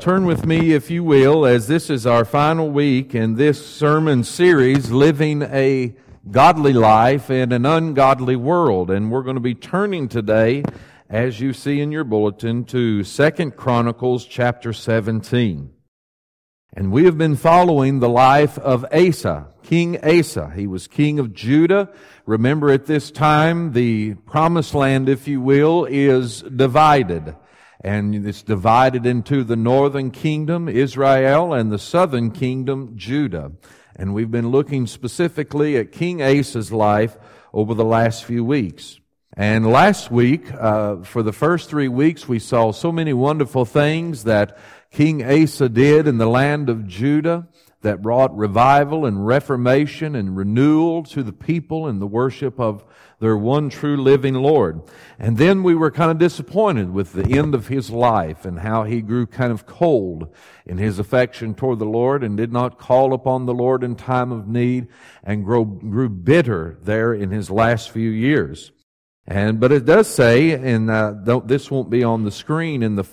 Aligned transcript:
Turn 0.00 0.24
with 0.24 0.46
me, 0.46 0.72
if 0.72 0.90
you 0.90 1.04
will, 1.04 1.44
as 1.44 1.68
this 1.68 1.90
is 1.90 2.06
our 2.06 2.24
final 2.24 2.70
week 2.70 3.14
in 3.14 3.34
this 3.34 3.66
sermon 3.66 4.24
series, 4.24 4.90
Living 4.90 5.42
a 5.42 5.94
Godly 6.30 6.72
Life 6.72 7.28
in 7.28 7.52
an 7.52 7.66
Ungodly 7.66 8.34
World. 8.34 8.90
And 8.90 9.10
we're 9.10 9.22
going 9.22 9.36
to 9.36 9.40
be 9.40 9.54
turning 9.54 10.08
today, 10.08 10.64
as 11.10 11.38
you 11.38 11.52
see 11.52 11.82
in 11.82 11.92
your 11.92 12.04
bulletin, 12.04 12.64
to 12.64 13.04
Second 13.04 13.56
Chronicles 13.56 14.24
chapter 14.24 14.72
17. 14.72 15.70
And 16.72 16.92
we 16.92 17.04
have 17.04 17.18
been 17.18 17.36
following 17.36 18.00
the 18.00 18.08
life 18.08 18.58
of 18.58 18.86
Asa, 18.90 19.48
King 19.62 20.02
Asa. 20.02 20.50
He 20.56 20.66
was 20.66 20.86
king 20.86 21.18
of 21.18 21.34
Judah. 21.34 21.90
Remember 22.24 22.70
at 22.70 22.86
this 22.86 23.10
time, 23.10 23.74
the 23.74 24.14
promised 24.14 24.74
land, 24.74 25.10
if 25.10 25.28
you 25.28 25.42
will, 25.42 25.84
is 25.84 26.40
divided 26.40 27.34
and 27.80 28.26
it's 28.26 28.42
divided 28.42 29.06
into 29.06 29.42
the 29.42 29.56
northern 29.56 30.10
kingdom, 30.10 30.68
Israel, 30.68 31.54
and 31.54 31.72
the 31.72 31.78
southern 31.78 32.30
kingdom, 32.30 32.94
Judah. 32.96 33.52
And 33.96 34.14
we've 34.14 34.30
been 34.30 34.50
looking 34.50 34.86
specifically 34.86 35.76
at 35.76 35.92
King 35.92 36.22
Asa's 36.22 36.72
life 36.72 37.16
over 37.52 37.74
the 37.74 37.84
last 37.84 38.24
few 38.24 38.44
weeks. 38.44 39.00
And 39.34 39.70
last 39.70 40.10
week, 40.10 40.52
uh, 40.52 41.02
for 41.02 41.22
the 41.22 41.32
first 41.32 41.70
three 41.70 41.88
weeks, 41.88 42.28
we 42.28 42.38
saw 42.38 42.72
so 42.72 42.90
many 42.90 43.12
wonderful 43.12 43.64
things 43.64 44.24
that 44.24 44.58
King 44.90 45.24
Asa 45.24 45.68
did 45.68 46.06
in 46.06 46.18
the 46.18 46.26
land 46.26 46.68
of 46.68 46.86
Judah 46.86 47.48
that 47.82 48.02
brought 48.02 48.36
revival 48.36 49.06
and 49.06 49.26
reformation 49.26 50.14
and 50.14 50.36
renewal 50.36 51.04
to 51.04 51.22
the 51.22 51.32
people 51.32 51.86
and 51.86 52.00
the 52.02 52.06
worship 52.06 52.58
of 52.60 52.84
their 53.20 53.36
one 53.36 53.68
true 53.68 53.96
living 53.96 54.34
Lord. 54.34 54.80
And 55.18 55.36
then 55.36 55.62
we 55.62 55.74
were 55.74 55.90
kind 55.90 56.10
of 56.10 56.18
disappointed 56.18 56.90
with 56.90 57.12
the 57.12 57.38
end 57.38 57.54
of 57.54 57.68
his 57.68 57.90
life 57.90 58.44
and 58.44 58.58
how 58.58 58.84
he 58.84 59.02
grew 59.02 59.26
kind 59.26 59.52
of 59.52 59.66
cold 59.66 60.34
in 60.66 60.78
his 60.78 60.98
affection 60.98 61.54
toward 61.54 61.78
the 61.78 61.84
Lord 61.84 62.24
and 62.24 62.36
did 62.36 62.52
not 62.52 62.78
call 62.78 63.12
upon 63.12 63.44
the 63.44 63.54
Lord 63.54 63.84
in 63.84 63.94
time 63.94 64.32
of 64.32 64.48
need 64.48 64.88
and 65.22 65.44
grow, 65.44 65.64
grew 65.64 66.08
bitter 66.08 66.78
there 66.82 67.12
in 67.12 67.30
his 67.30 67.50
last 67.50 67.90
few 67.90 68.10
years. 68.10 68.72
And, 69.26 69.60
but 69.60 69.70
it 69.70 69.84
does 69.84 70.08
say, 70.08 70.52
and 70.52 70.90
uh, 70.90 71.40
this 71.44 71.70
won't 71.70 71.90
be 71.90 72.02
on 72.02 72.24
the 72.24 72.32
screen 72.32 72.82
in 72.82 72.96
the 72.96 73.06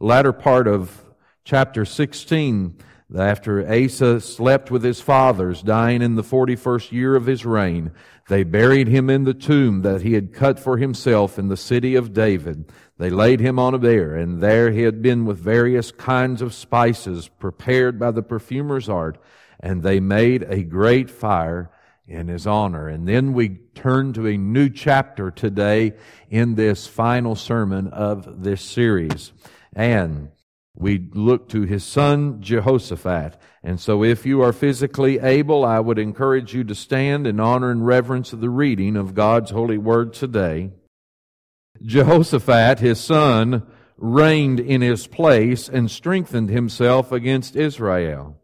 latter 0.00 0.32
part 0.32 0.66
of 0.66 1.04
chapter 1.44 1.84
16, 1.84 2.76
after 3.16 3.66
Asa 3.66 4.20
slept 4.20 4.70
with 4.70 4.82
his 4.82 5.00
fathers, 5.00 5.62
dying 5.62 6.02
in 6.02 6.16
the 6.16 6.24
41st 6.24 6.90
year 6.90 7.14
of 7.14 7.26
his 7.26 7.46
reign, 7.46 7.92
they 8.28 8.42
buried 8.42 8.88
him 8.88 9.08
in 9.08 9.24
the 9.24 9.34
tomb 9.34 9.82
that 9.82 10.02
he 10.02 10.14
had 10.14 10.32
cut 10.32 10.58
for 10.58 10.78
himself 10.78 11.38
in 11.38 11.48
the 11.48 11.56
city 11.56 11.94
of 11.94 12.12
David. 12.12 12.72
They 12.98 13.10
laid 13.10 13.40
him 13.40 13.58
on 13.58 13.74
a 13.74 13.78
bier, 13.78 14.16
and 14.16 14.40
there 14.40 14.70
he 14.70 14.82
had 14.82 15.00
been 15.00 15.24
with 15.24 15.38
various 15.38 15.92
kinds 15.92 16.42
of 16.42 16.54
spices 16.54 17.28
prepared 17.28 17.98
by 17.98 18.10
the 18.10 18.22
perfumer's 18.22 18.88
art, 18.88 19.18
and 19.60 19.82
they 19.82 20.00
made 20.00 20.42
a 20.44 20.62
great 20.62 21.08
fire 21.10 21.70
in 22.08 22.28
his 22.28 22.46
honor. 22.46 22.88
And 22.88 23.06
then 23.06 23.32
we 23.32 23.60
turn 23.74 24.12
to 24.14 24.26
a 24.26 24.36
new 24.36 24.70
chapter 24.70 25.30
today 25.30 25.94
in 26.30 26.54
this 26.54 26.86
final 26.86 27.34
sermon 27.34 27.88
of 27.88 28.42
this 28.42 28.62
series. 28.62 29.32
And 29.74 30.30
we 30.74 31.08
look 31.12 31.48
to 31.50 31.62
his 31.62 31.84
son 31.84 32.40
Jehoshaphat. 32.40 33.38
And 33.66 33.80
so 33.80 34.04
if 34.04 34.24
you 34.24 34.42
are 34.42 34.52
physically 34.52 35.18
able, 35.18 35.64
I 35.64 35.80
would 35.80 35.98
encourage 35.98 36.54
you 36.54 36.62
to 36.62 36.74
stand 36.76 37.26
in 37.26 37.40
honor 37.40 37.72
and 37.72 37.84
reverence 37.84 38.32
of 38.32 38.40
the 38.40 38.48
reading 38.48 38.94
of 38.94 39.16
God's 39.16 39.50
holy 39.50 39.76
word 39.76 40.12
today. 40.12 40.70
Jehoshaphat, 41.82 42.78
his 42.78 43.00
son, 43.00 43.66
reigned 43.96 44.60
in 44.60 44.82
his 44.82 45.08
place 45.08 45.68
and 45.68 45.90
strengthened 45.90 46.48
himself 46.48 47.10
against 47.10 47.56
Israel. 47.56 48.40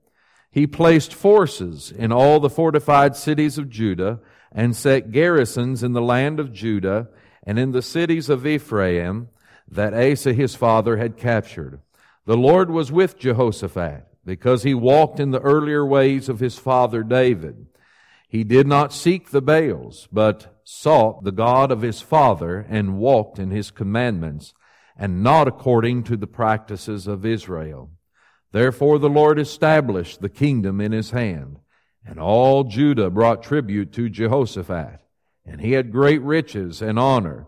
He 0.51 0.67
placed 0.67 1.15
forces 1.15 1.93
in 1.93 2.11
all 2.11 2.41
the 2.41 2.51
fortified 2.51 3.15
cities 3.15 3.59
of 3.59 3.71
Judah 3.71 4.19
and 4.51 4.75
set 4.75 5.13
garrisons 5.13 5.85
in 5.85 5.93
the 5.93 6.03
land 6.03 6.41
of 6.41 6.53
Judah 6.53 7.07
and 7.45 7.61
in 7.61 7.71
the 7.71 7.81
cities 7.81 8.29
of 8.29 8.45
Ephraim 8.45 9.29
that 9.69 9.95
Asa 9.95 10.33
his 10.33 10.57
father 10.57 10.97
had 10.97 11.17
captured. 11.17 11.81
The 12.27 12.37
Lord 12.37 12.73
was 12.73 12.91
with 12.91 13.17
Jehoshaphat 13.17 14.09
because 14.25 14.63
he 14.63 14.75
walked 14.75 15.19
in 15.19 15.31
the 15.31 15.41
earlier 15.41 15.85
ways 15.85 16.29
of 16.29 16.41
his 16.41 16.59
father 16.59 17.03
David. 17.03 17.67
He 18.29 18.45
did 18.45 18.67
not 18.67 18.93
seek 18.93 19.31
the 19.31 19.43
Baals, 19.43 20.09
but 20.13 20.61
sought 20.65 21.25
the 21.25 21.33
God 21.33 21.71
of 21.71 21.83
his 21.83 22.01
father 22.01 22.65
and 22.69 22.99
walked 22.99 23.39
in 23.39 23.51
his 23.51 23.71
commandments 23.71 24.55
and 24.97 25.23
not 25.23 25.49
according 25.49 26.05
to 26.05 26.17
the 26.17 26.27
practices 26.27 27.07
of 27.07 27.27
Israel. 27.27 27.91
Therefore 28.53 28.99
the 28.99 29.11
Lord 29.11 29.39
established 29.39 30.21
the 30.21 30.29
kingdom 30.29 30.81
in 30.81 30.93
his 30.93 31.11
hand, 31.11 31.59
and 32.07 32.19
all 32.19 32.65
Judah 32.65 33.11
brought 33.11 33.43
tribute 33.43 33.93
to 33.95 34.09
Jehoshaphat, 34.09 35.01
and 35.45 35.61
he 35.61 35.73
had 35.73 35.93
great 35.93 36.23
riches 36.23 36.81
and 36.83 36.99
honor. 36.99 37.47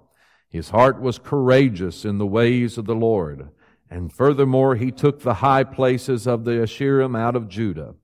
His 0.48 0.70
heart 0.70 1.00
was 1.00 1.18
courageous 1.18 2.04
in 2.04 2.18
the 2.18 2.26
ways 2.26 2.78
of 2.78 2.86
the 2.86 2.94
Lord 2.94 3.50
and 3.90 4.12
furthermore, 4.12 4.76
he 4.76 4.90
took 4.90 5.20
the 5.20 5.34
high 5.34 5.64
places 5.64 6.26
of 6.26 6.44
the 6.44 6.52
Asherim 6.52 7.16
out 7.18 7.36
of 7.36 7.48
Judah. 7.48 7.94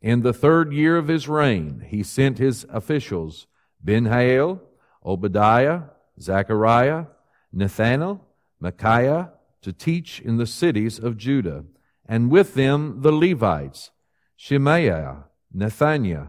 In 0.00 0.22
the 0.22 0.32
third 0.32 0.72
year 0.72 0.96
of 0.96 1.08
his 1.08 1.28
reign, 1.28 1.86
he 1.88 2.02
sent 2.02 2.38
his 2.38 2.66
officials, 2.68 3.46
Benhail, 3.82 4.60
Obadiah, 5.04 5.84
Zechariah, 6.20 7.06
Nathanael, 7.52 8.20
Micaiah, 8.60 9.32
to 9.62 9.72
teach 9.72 10.20
in 10.20 10.36
the 10.36 10.46
cities 10.46 10.98
of 10.98 11.16
Judah, 11.16 11.64
and 12.06 12.30
with 12.30 12.54
them 12.54 13.00
the 13.00 13.12
Levites, 13.12 13.90
Shemaiah, 14.36 15.24
Nathaniah, 15.56 16.28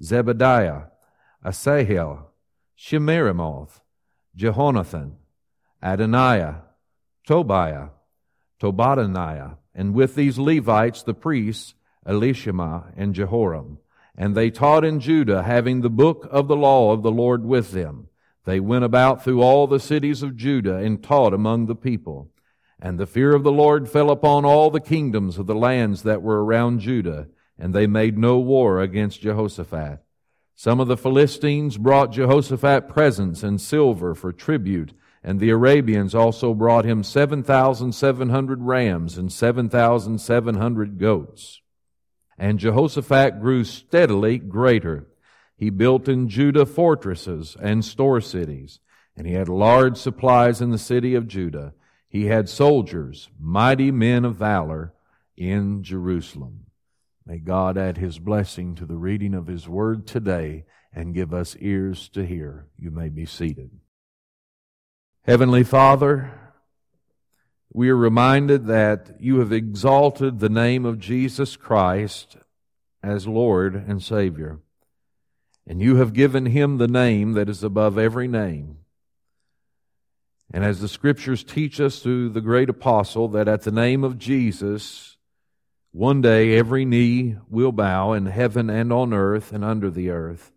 Zebadiah, 0.00 0.90
Asahel, 1.44 2.26
Shemiramoth, 2.78 3.80
Jehonathan, 4.36 5.12
Adoniah, 5.82 6.62
Tobiah, 7.26 7.88
Tobadaniah, 8.60 9.56
and 9.74 9.94
with 9.94 10.14
these 10.14 10.38
Levites 10.38 11.02
the 11.02 11.14
priests, 11.14 11.74
Elishama 12.06 12.92
and 12.96 13.14
Jehoram. 13.14 13.78
And 14.16 14.34
they 14.34 14.50
taught 14.50 14.84
in 14.84 15.00
Judah, 15.00 15.42
having 15.42 15.80
the 15.80 15.90
book 15.90 16.28
of 16.30 16.46
the 16.46 16.56
law 16.56 16.92
of 16.92 17.02
the 17.02 17.10
Lord 17.10 17.44
with 17.44 17.72
them. 17.72 18.08
They 18.44 18.60
went 18.60 18.84
about 18.84 19.24
through 19.24 19.42
all 19.42 19.66
the 19.66 19.80
cities 19.80 20.22
of 20.22 20.36
Judah 20.36 20.76
and 20.76 21.02
taught 21.02 21.34
among 21.34 21.66
the 21.66 21.74
people. 21.74 22.30
And 22.80 22.98
the 22.98 23.06
fear 23.06 23.34
of 23.34 23.42
the 23.42 23.52
Lord 23.52 23.88
fell 23.88 24.10
upon 24.10 24.44
all 24.44 24.70
the 24.70 24.80
kingdoms 24.80 25.38
of 25.38 25.46
the 25.46 25.54
lands 25.54 26.02
that 26.02 26.22
were 26.22 26.44
around 26.44 26.80
Judah, 26.80 27.28
and 27.58 27.74
they 27.74 27.86
made 27.86 28.18
no 28.18 28.38
war 28.38 28.80
against 28.80 29.22
Jehoshaphat. 29.22 30.00
Some 30.54 30.78
of 30.78 30.86
the 30.86 30.96
Philistines 30.96 31.78
brought 31.78 32.12
Jehoshaphat 32.12 32.88
presents 32.88 33.42
and 33.42 33.60
silver 33.60 34.14
for 34.14 34.32
tribute, 34.32 34.92
and 35.26 35.40
the 35.40 35.48
Arabians 35.48 36.14
also 36.14 36.52
brought 36.52 36.84
him 36.84 37.02
7,700 37.02 38.62
rams 38.62 39.16
and 39.16 39.32
7,700 39.32 40.98
goats. 40.98 41.62
And 42.36 42.58
Jehoshaphat 42.58 43.40
grew 43.40 43.64
steadily 43.64 44.36
greater. 44.38 45.08
He 45.56 45.70
built 45.70 46.08
in 46.08 46.28
Judah 46.28 46.66
fortresses 46.66 47.56
and 47.58 47.82
store 47.82 48.20
cities, 48.20 48.80
and 49.16 49.26
he 49.26 49.32
had 49.32 49.48
large 49.48 49.96
supplies 49.96 50.60
in 50.60 50.70
the 50.70 50.78
city 50.78 51.14
of 51.14 51.26
Judah. 51.26 51.72
He 52.06 52.26
had 52.26 52.50
soldiers, 52.50 53.30
mighty 53.40 53.90
men 53.90 54.26
of 54.26 54.36
valor, 54.36 54.92
in 55.38 55.82
Jerusalem. 55.82 56.66
May 57.24 57.38
God 57.38 57.78
add 57.78 57.96
his 57.96 58.18
blessing 58.18 58.74
to 58.74 58.84
the 58.84 58.96
reading 58.96 59.32
of 59.32 59.46
his 59.46 59.66
word 59.66 60.06
today 60.06 60.66
and 60.92 61.14
give 61.14 61.32
us 61.32 61.56
ears 61.60 62.10
to 62.10 62.26
hear. 62.26 62.66
You 62.76 62.90
may 62.90 63.08
be 63.08 63.24
seated. 63.24 63.70
Heavenly 65.26 65.64
Father, 65.64 66.38
we 67.72 67.88
are 67.88 67.96
reminded 67.96 68.66
that 68.66 69.16
you 69.18 69.38
have 69.38 69.52
exalted 69.52 70.38
the 70.38 70.50
name 70.50 70.84
of 70.84 70.98
Jesus 70.98 71.56
Christ 71.56 72.36
as 73.02 73.26
Lord 73.26 73.74
and 73.74 74.02
Savior. 74.02 74.58
And 75.66 75.80
you 75.80 75.96
have 75.96 76.12
given 76.12 76.44
him 76.44 76.76
the 76.76 76.88
name 76.88 77.32
that 77.32 77.48
is 77.48 77.64
above 77.64 77.96
every 77.96 78.28
name. 78.28 78.80
And 80.52 80.62
as 80.62 80.80
the 80.80 80.88
scriptures 80.88 81.42
teach 81.42 81.80
us 81.80 82.00
through 82.00 82.28
the 82.28 82.42
great 82.42 82.68
apostle, 82.68 83.28
that 83.28 83.48
at 83.48 83.62
the 83.62 83.72
name 83.72 84.04
of 84.04 84.18
Jesus, 84.18 85.16
one 85.90 86.20
day 86.20 86.54
every 86.54 86.84
knee 86.84 87.36
will 87.48 87.72
bow 87.72 88.12
in 88.12 88.26
heaven 88.26 88.68
and 88.68 88.92
on 88.92 89.14
earth 89.14 89.52
and 89.52 89.64
under 89.64 89.90
the 89.90 90.10
earth 90.10 90.52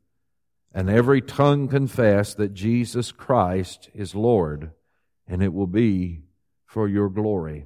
and 0.78 0.92
every 0.92 1.24
tongue 1.24 1.68
confess 1.68 2.36
that 2.36 2.54
Jesus 2.54 3.12
Christ 3.12 3.90
is 3.96 4.14
Lord, 4.14 4.74
and 5.28 5.42
it 5.42 5.52
will 5.52 5.66
be 5.66 6.22
for 6.68 6.88
your 6.88 7.10
glory. 7.10 7.66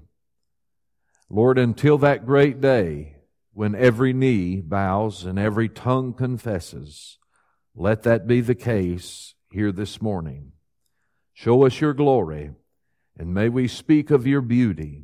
Lord, 1.30 1.60
until 1.60 1.98
that 1.98 2.26
great 2.26 2.62
day 2.62 3.18
when 3.52 3.76
every 3.76 4.14
knee 4.14 4.62
bows 4.62 5.26
and 5.26 5.38
every 5.38 5.68
tongue 5.68 6.14
confesses, 6.14 7.18
let 7.76 8.04
that 8.04 8.28
be 8.28 8.40
the 8.40 8.56
case 8.56 9.36
here 9.52 9.74
this 9.74 10.02
morning. 10.02 10.54
Show 11.34 11.66
us 11.66 11.82
your 11.82 11.94
glory, 11.94 12.52
and 13.18 13.34
may 13.34 13.50
we 13.50 13.68
speak 13.68 14.10
of 14.10 14.26
your 14.26 14.40
beauty, 14.40 15.04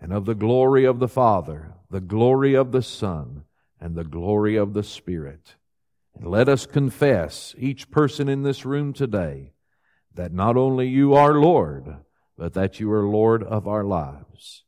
and 0.00 0.12
of 0.12 0.24
the 0.24 0.34
glory 0.34 0.84
of 0.84 0.98
the 0.98 1.06
Father, 1.06 1.74
the 1.90 2.00
glory 2.00 2.54
of 2.54 2.72
the 2.72 2.82
Son, 2.82 3.44
and 3.80 3.94
the 3.94 4.02
glory 4.02 4.56
of 4.56 4.74
the 4.74 4.82
Spirit. 4.82 5.54
And 6.16 6.26
let 6.28 6.48
us 6.48 6.66
confess, 6.66 7.54
each 7.58 7.90
person 7.90 8.28
in 8.28 8.42
this 8.42 8.64
room 8.64 8.92
today, 8.92 9.52
that 10.14 10.32
not 10.32 10.56
only 10.56 10.88
you 10.88 11.14
are 11.14 11.34
Lord, 11.34 11.96
but 12.38 12.54
that 12.54 12.80
you 12.80 12.90
are 12.92 13.06
Lord 13.06 13.42
of 13.42 13.68
our 13.68 13.84
lives. 13.84 14.64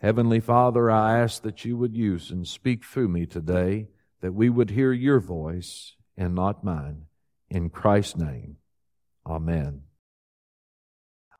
Heavenly 0.00 0.40
Father, 0.40 0.90
I 0.90 1.18
ask 1.20 1.42
that 1.42 1.64
you 1.64 1.78
would 1.78 1.96
use 1.96 2.30
and 2.30 2.46
speak 2.46 2.84
through 2.84 3.08
me 3.08 3.24
today, 3.24 3.88
that 4.20 4.34
we 4.34 4.50
would 4.50 4.70
hear 4.70 4.92
your 4.92 5.18
voice 5.18 5.94
and 6.16 6.34
not 6.34 6.62
mine. 6.62 7.06
In 7.48 7.70
Christ's 7.70 8.16
name, 8.16 8.56
Amen. 9.26 9.82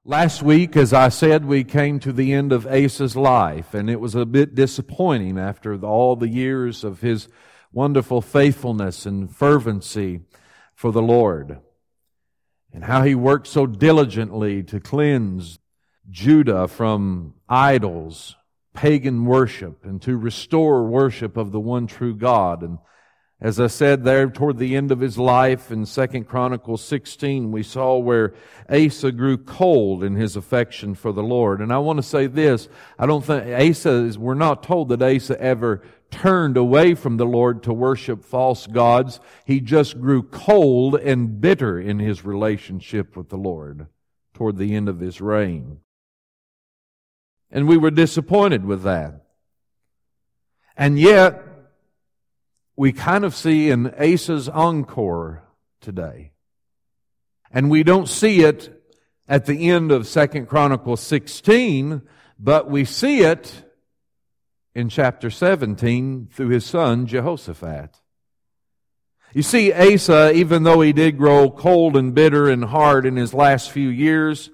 Last 0.07 0.43
week, 0.43 0.77
as 0.77 0.93
I 0.93 1.09
said, 1.09 1.45
we 1.45 1.65
came 1.65 1.99
to 2.01 2.13
the 2.13 2.33
end 2.33 2.53
of 2.53 2.67
Asa's 2.67 3.17
life, 3.17 3.75
and 3.75 3.89
it 3.89 4.01
was 4.01 4.15
a 4.15 4.27
bit 4.27 4.55
disappointing 4.55 5.39
after 5.39 5.79
all 5.83 6.15
the 6.17 6.29
years 6.29 6.85
of 6.85 7.01
his 7.01 7.29
wonderful 7.75 8.23
faithfulness 8.23 9.05
and 9.05 9.35
fervency 9.35 10.21
for 10.75 10.93
the 10.93 11.03
Lord, 11.03 11.59
and 12.73 12.85
how 12.85 13.03
he 13.03 13.15
worked 13.15 13.49
so 13.49 13.67
diligently 13.67 14.63
to 14.63 14.81
cleanse 14.81 15.59
Judah 16.09 16.69
from 16.69 17.35
idols, 17.49 18.37
pagan 18.75 19.25
worship, 19.25 19.85
and 19.85 20.01
to 20.03 20.17
restore 20.17 20.85
worship 20.85 21.37
of 21.37 21.51
the 21.51 21.61
one 21.61 21.87
true 21.87 22.15
God. 22.15 22.63
And 22.63 22.79
as 23.41 23.59
I 23.59 23.67
said 23.67 24.05
there 24.05 24.31
toward 24.31 24.59
the 24.59 24.77
end 24.77 24.91
of 24.93 25.01
his 25.01 25.19
life 25.19 25.71
in 25.71 25.85
2 25.85 26.07
Chronicles 26.25 26.85
16, 26.85 27.51
we 27.53 27.63
saw 27.63 27.97
where 27.99 28.35
Asa 28.69 29.13
grew 29.13 29.37
cold 29.37 30.03
in 30.03 30.15
his 30.15 30.37
affection 30.37 30.95
for 30.95 31.13
the 31.13 31.23
Lord. 31.23 31.61
And 31.61 31.73
I 31.73 31.79
want 31.79 31.99
to 31.99 32.03
say 32.03 32.27
this, 32.27 32.69
I 32.99 33.07
don't 33.07 33.25
think 33.25 33.45
Asa 33.47 33.91
is, 33.91 34.19
we're 34.19 34.35
not 34.35 34.63
told 34.63 34.89
that 34.91 35.03
Asa 35.03 35.41
ever 35.41 35.83
turned 36.15 36.57
away 36.57 36.95
from 36.95 37.17
the 37.17 37.27
Lord 37.27 37.65
to 37.65 37.73
worship 37.73 38.25
false 38.25 38.69
gods. 38.69 39.19
He 39.45 39.61
just 39.61 40.01
grew 40.01 40.23
cold 40.23 40.95
and 40.95 41.41
bitter 41.41 41.81
in 41.81 41.99
his 41.99 42.25
relationship 42.25 43.17
with 43.17 43.31
the 43.31 43.37
Lord 43.37 43.89
toward 44.33 44.57
the 44.57 44.77
end 44.77 44.89
of 44.89 45.01
his 45.01 45.21
reign. 45.21 45.81
And 47.51 47.67
we 47.67 47.77
were 47.77 47.91
disappointed 47.91 48.65
with 48.65 48.85
that. 48.85 49.25
And 50.77 51.01
yet, 51.01 51.43
we 52.77 52.93
kind 52.93 53.25
of 53.25 53.35
see 53.35 53.69
in 53.69 53.93
Asa's 53.95 54.49
encore 54.49 55.43
today. 55.81 56.31
And 57.51 57.71
we 57.71 57.83
don't 57.83 58.09
see 58.09 58.45
it 58.45 58.83
at 59.29 59.47
the 59.47 59.69
end 59.69 59.91
of 59.91 60.07
Second 60.07 60.47
Chronicles 60.47 61.01
16, 61.01 62.03
but 62.39 62.71
we 62.71 62.85
see 62.85 63.23
it 63.23 63.64
in 64.75 64.89
chapter 64.89 65.31
17 65.31 66.29
through 66.33 66.49
his 66.49 66.65
son 66.65 67.07
Jehoshaphat. 67.07 68.01
You 69.33 69.43
see, 69.43 69.73
Asa, 69.73 70.33
even 70.33 70.63
though 70.63 70.81
he 70.81 70.93
did 70.93 71.19
grow 71.19 71.51
cold 71.51 71.97
and 71.97 72.15
bitter 72.15 72.49
and 72.49 72.65
hard 72.65 73.05
in 73.07 73.17
his 73.17 73.35
last 73.35 73.71
few 73.71 73.89
years 73.89 74.51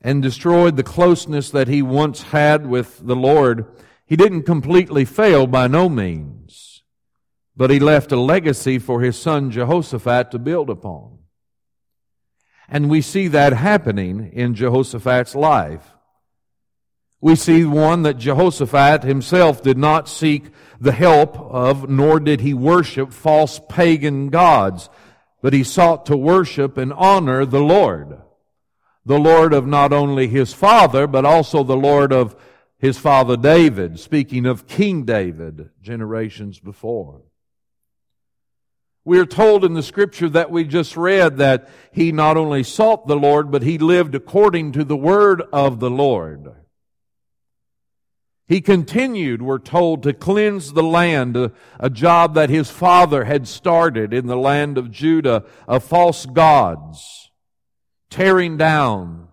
and 0.00 0.22
destroyed 0.22 0.76
the 0.76 0.82
closeness 0.82 1.50
that 1.50 1.68
he 1.68 1.82
once 1.82 2.22
had 2.22 2.66
with 2.66 3.04
the 3.04 3.16
Lord, 3.16 3.66
he 4.06 4.16
didn't 4.16 4.42
completely 4.42 5.04
fail 5.04 5.46
by 5.46 5.66
no 5.66 5.88
means 5.88 6.34
but 7.56 7.70
he 7.70 7.78
left 7.78 8.12
a 8.12 8.20
legacy 8.20 8.78
for 8.78 9.00
his 9.00 9.16
son 9.16 9.50
Jehoshaphat 9.50 10.30
to 10.32 10.38
build 10.38 10.70
upon. 10.70 11.18
And 12.68 12.90
we 12.90 13.00
see 13.00 13.28
that 13.28 13.52
happening 13.52 14.30
in 14.32 14.54
Jehoshaphat's 14.54 15.34
life. 15.34 15.93
We 17.24 17.36
see 17.36 17.64
one 17.64 18.02
that 18.02 18.18
Jehoshaphat 18.18 19.02
himself 19.02 19.62
did 19.62 19.78
not 19.78 20.10
seek 20.10 20.50
the 20.78 20.92
help 20.92 21.38
of, 21.38 21.88
nor 21.88 22.20
did 22.20 22.42
he 22.42 22.52
worship 22.52 23.14
false 23.14 23.58
pagan 23.66 24.28
gods, 24.28 24.90
but 25.40 25.54
he 25.54 25.64
sought 25.64 26.04
to 26.04 26.18
worship 26.18 26.76
and 26.76 26.92
honor 26.92 27.46
the 27.46 27.62
Lord. 27.62 28.20
The 29.06 29.18
Lord 29.18 29.54
of 29.54 29.66
not 29.66 29.90
only 29.90 30.28
his 30.28 30.52
father, 30.52 31.06
but 31.06 31.24
also 31.24 31.64
the 31.64 31.78
Lord 31.78 32.12
of 32.12 32.36
his 32.76 32.98
father 32.98 33.38
David, 33.38 33.98
speaking 33.98 34.44
of 34.44 34.66
King 34.66 35.06
David 35.06 35.70
generations 35.80 36.58
before. 36.60 37.22
We 39.02 39.18
are 39.18 39.24
told 39.24 39.64
in 39.64 39.72
the 39.72 39.82
scripture 39.82 40.28
that 40.28 40.50
we 40.50 40.64
just 40.64 40.94
read 40.94 41.38
that 41.38 41.70
he 41.90 42.12
not 42.12 42.36
only 42.36 42.64
sought 42.64 43.06
the 43.06 43.16
Lord, 43.16 43.50
but 43.50 43.62
he 43.62 43.78
lived 43.78 44.14
according 44.14 44.72
to 44.72 44.84
the 44.84 44.94
word 44.94 45.42
of 45.54 45.80
the 45.80 45.90
Lord. 45.90 46.54
He 48.46 48.60
continued, 48.60 49.40
we're 49.40 49.58
told, 49.58 50.02
to 50.02 50.12
cleanse 50.12 50.74
the 50.74 50.82
land, 50.82 51.36
a, 51.36 51.52
a, 51.80 51.88
job 51.88 52.34
that 52.34 52.50
his 52.50 52.70
father 52.70 53.24
had 53.24 53.48
started 53.48 54.12
in 54.12 54.26
the 54.26 54.36
land 54.36 54.76
of 54.76 54.90
Judah 54.90 55.44
of 55.66 55.82
false 55.82 56.26
gods, 56.26 57.30
tearing 58.10 58.58
down 58.58 59.28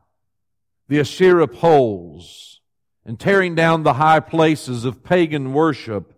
the 0.87 0.99
Asherah 0.99 1.47
poles 1.47 2.61
and 3.05 3.19
tearing 3.19 3.53
down 3.53 3.83
the 3.83 3.93
high 3.93 4.21
places 4.21 4.85
of 4.85 5.03
pagan 5.03 5.51
worship 5.51 6.13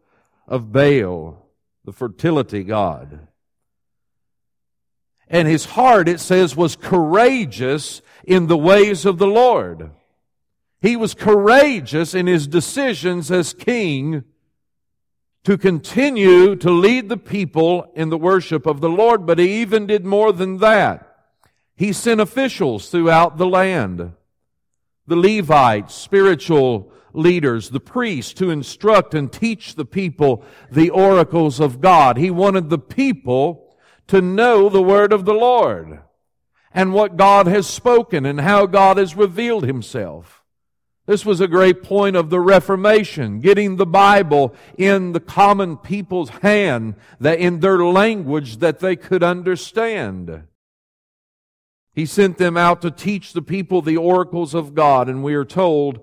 of 0.47 0.71
Baal, 0.71 1.47
the 1.85 1.93
fertility 1.93 2.63
god. 2.63 3.27
And 5.27 5.47
his 5.47 5.65
heart, 5.65 6.07
it 6.07 6.19
says, 6.19 6.55
was 6.55 6.75
courageous 6.75 8.03
in 8.23 8.45
the 8.45 8.57
ways 8.57 9.03
of 9.03 9.17
the 9.17 9.27
Lord. 9.27 9.91
He 10.83 10.97
was 10.97 11.13
courageous 11.13 12.13
in 12.13 12.27
his 12.27 12.45
decisions 12.45 13.31
as 13.31 13.53
king 13.53 14.25
to 15.45 15.57
continue 15.57 16.57
to 16.57 16.69
lead 16.71 17.07
the 17.07 17.15
people 17.15 17.89
in 17.95 18.09
the 18.09 18.17
worship 18.17 18.65
of 18.65 18.81
the 18.81 18.89
Lord, 18.89 19.25
but 19.25 19.39
he 19.39 19.61
even 19.61 19.87
did 19.87 20.03
more 20.03 20.33
than 20.33 20.57
that. 20.57 21.29
He 21.77 21.93
sent 21.93 22.19
officials 22.19 22.89
throughout 22.89 23.37
the 23.37 23.47
land. 23.47 24.11
The 25.07 25.15
Levites, 25.15 25.95
spiritual 25.95 26.91
leaders, 27.13 27.69
the 27.69 27.79
priests 27.79 28.33
to 28.33 28.49
instruct 28.49 29.13
and 29.13 29.31
teach 29.31 29.75
the 29.75 29.85
people 29.85 30.43
the 30.69 30.89
oracles 30.89 31.61
of 31.61 31.79
God. 31.79 32.17
He 32.17 32.29
wanted 32.29 32.69
the 32.69 32.77
people 32.77 33.73
to 34.07 34.21
know 34.21 34.67
the 34.67 34.83
word 34.83 35.13
of 35.13 35.23
the 35.23 35.33
Lord 35.33 36.01
and 36.73 36.91
what 36.91 37.15
God 37.15 37.47
has 37.47 37.67
spoken 37.67 38.25
and 38.25 38.41
how 38.41 38.65
God 38.65 38.97
has 38.97 39.15
revealed 39.15 39.65
himself. 39.65 40.42
This 41.05 41.25
was 41.25 41.41
a 41.41 41.49
great 41.49 41.83
point 41.83 42.15
of 42.15 42.29
the 42.29 42.39
Reformation, 42.39 43.41
getting 43.41 43.75
the 43.75 43.85
Bible 43.85 44.55
in 44.77 45.11
the 45.11 45.19
common 45.19 45.75
people's 45.75 46.29
hand, 46.29 46.95
that 47.19 47.39
in 47.39 47.59
their 47.59 47.83
language 47.83 48.57
that 48.57 48.79
they 48.79 48.95
could 48.95 49.21
understand. 49.21 50.43
He 51.93 52.05
sent 52.05 52.37
them 52.37 52.55
out 52.55 52.81
to 52.81 52.91
teach 52.91 53.33
the 53.33 53.41
people 53.41 53.81
the 53.81 53.97
oracles 53.97 54.53
of 54.53 54.73
God, 54.73 55.09
and 55.09 55.23
we 55.23 55.33
are 55.33 55.45
told 55.45 55.99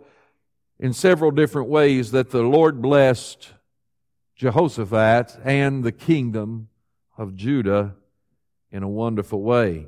in 0.79 0.93
several 0.93 1.31
different 1.31 1.69
ways 1.69 2.11
that 2.11 2.31
the 2.31 2.43
Lord 2.43 2.83
blessed 2.83 3.55
Jehoshaphat 4.37 5.39
and 5.45 5.83
the 5.83 5.93
kingdom 5.93 6.69
of 7.17 7.35
Judah 7.35 7.95
in 8.71 8.83
a 8.83 8.89
wonderful 8.89 9.43
way. 9.43 9.87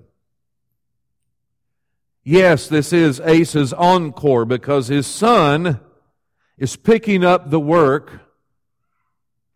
Yes, 2.25 2.69
this 2.69 2.93
is 2.93 3.21
Asa's 3.21 3.73
encore 3.73 4.45
because 4.45 4.89
his 4.89 5.07
son 5.07 5.81
is 6.57 6.77
picking 6.77 7.25
up 7.25 7.51
the 7.51 7.61
work 7.61 8.21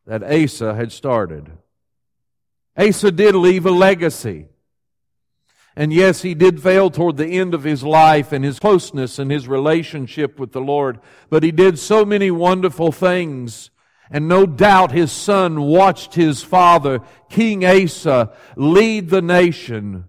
that 0.07 0.23
Asa 0.23 0.75
had 0.75 0.93
started. 0.93 1.51
Asa 2.77 3.11
did 3.13 3.35
leave 3.35 3.67
a 3.67 3.71
legacy. 3.71 4.47
And 5.77 5.93
yes, 5.93 6.23
he 6.23 6.35
did 6.35 6.63
fail 6.63 6.91
toward 6.91 7.17
the 7.17 7.27
end 7.27 7.55
of 7.55 7.65
his 7.65 7.83
life 7.85 8.33
and 8.33 8.45
his 8.45 8.59
closeness 8.59 9.19
and 9.19 9.31
his 9.31 9.47
relationship 9.47 10.39
with 10.39 10.53
the 10.53 10.61
Lord, 10.61 10.99
but 11.29 11.43
he 11.43 11.53
did 11.53 11.79
so 11.79 12.05
many 12.05 12.31
wonderful 12.31 12.93
things 12.93 13.71
and 14.11 14.29
no 14.29 14.47
doubt 14.47 14.93
his 14.93 15.11
son 15.11 15.63
watched 15.63 16.15
his 16.15 16.43
father, 16.43 17.01
King 17.29 17.65
Asa, 17.65 18.33
lead 18.57 19.11
the 19.11 19.23
nation 19.23 20.05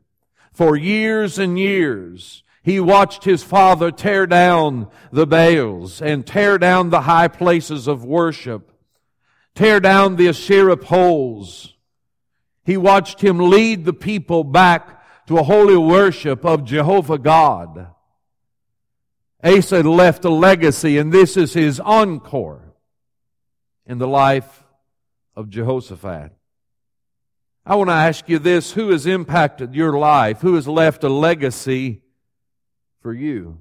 for 0.53 0.75
years 0.75 1.39
and 1.39 1.57
years. 1.57 2.43
He 2.67 2.81
watched 2.81 3.23
his 3.23 3.43
father 3.43 3.91
tear 3.91 4.27
down 4.27 4.89
the 5.09 5.25
Baals 5.25 6.01
and 6.01 6.27
tear 6.27 6.57
down 6.57 6.89
the 6.89 6.99
high 6.99 7.29
places 7.29 7.87
of 7.87 8.03
worship, 8.03 8.73
tear 9.55 9.79
down 9.79 10.17
the 10.17 10.27
Asherah 10.27 10.75
poles. 10.75 11.75
He 12.65 12.75
watched 12.75 13.21
him 13.21 13.39
lead 13.39 13.85
the 13.85 13.93
people 13.93 14.43
back 14.43 15.01
to 15.27 15.37
a 15.37 15.43
holy 15.43 15.77
worship 15.77 16.45
of 16.45 16.65
Jehovah 16.65 17.17
God. 17.17 17.87
Asa 19.41 19.81
left 19.81 20.25
a 20.25 20.29
legacy 20.29 20.97
and 20.97 21.13
this 21.13 21.37
is 21.37 21.53
his 21.53 21.79
encore 21.79 22.73
in 23.85 23.97
the 23.97 24.09
life 24.09 24.65
of 25.37 25.49
Jehoshaphat. 25.49 26.33
I 27.65 27.75
want 27.75 27.89
to 27.91 27.93
ask 27.93 28.27
you 28.27 28.39
this 28.39 28.73
who 28.73 28.89
has 28.89 29.05
impacted 29.05 29.73
your 29.73 29.97
life? 29.97 30.41
Who 30.41 30.55
has 30.55 30.67
left 30.67 31.05
a 31.05 31.09
legacy 31.09 32.01
for 33.07 33.13
you? 33.13 33.57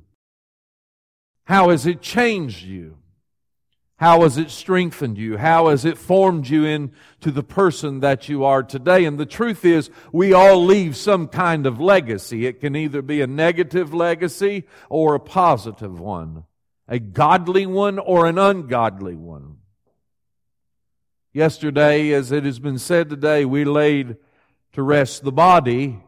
How 1.44 1.68
has 1.68 1.86
it 1.86 2.02
changed 2.02 2.64
you? 2.64 2.96
How 3.94 4.22
has 4.22 4.38
it 4.38 4.50
strengthened 4.50 5.18
you? 5.18 5.36
How 5.36 5.68
has 5.68 5.84
it 5.84 5.98
formed 5.98 6.48
you 6.48 6.64
into 6.64 7.30
the 7.30 7.44
person 7.44 8.00
that 8.00 8.28
you 8.28 8.42
are 8.42 8.64
today? 8.64 9.04
And 9.04 9.18
the 9.18 9.24
truth 9.24 9.64
is, 9.64 9.88
we 10.10 10.32
all 10.32 10.64
leave 10.64 10.96
some 10.96 11.28
kind 11.28 11.64
of 11.64 11.80
legacy. 11.80 12.44
It 12.44 12.58
can 12.58 12.74
either 12.74 13.02
be 13.02 13.20
a 13.20 13.28
negative 13.28 13.94
legacy 13.94 14.64
or 14.90 15.14
a 15.14 15.20
positive 15.20 16.00
one, 16.00 16.42
a 16.88 16.98
godly 16.98 17.66
one 17.66 18.00
or 18.00 18.26
an 18.26 18.38
ungodly 18.38 19.14
one. 19.14 19.58
Yesterday, 21.32 22.10
as 22.10 22.32
it 22.32 22.42
has 22.42 22.58
been 22.58 22.80
said 22.80 23.08
today, 23.08 23.44
we 23.44 23.64
laid 23.64 24.16
to 24.72 24.82
rest 24.82 25.22
the 25.22 25.30
body 25.30 26.00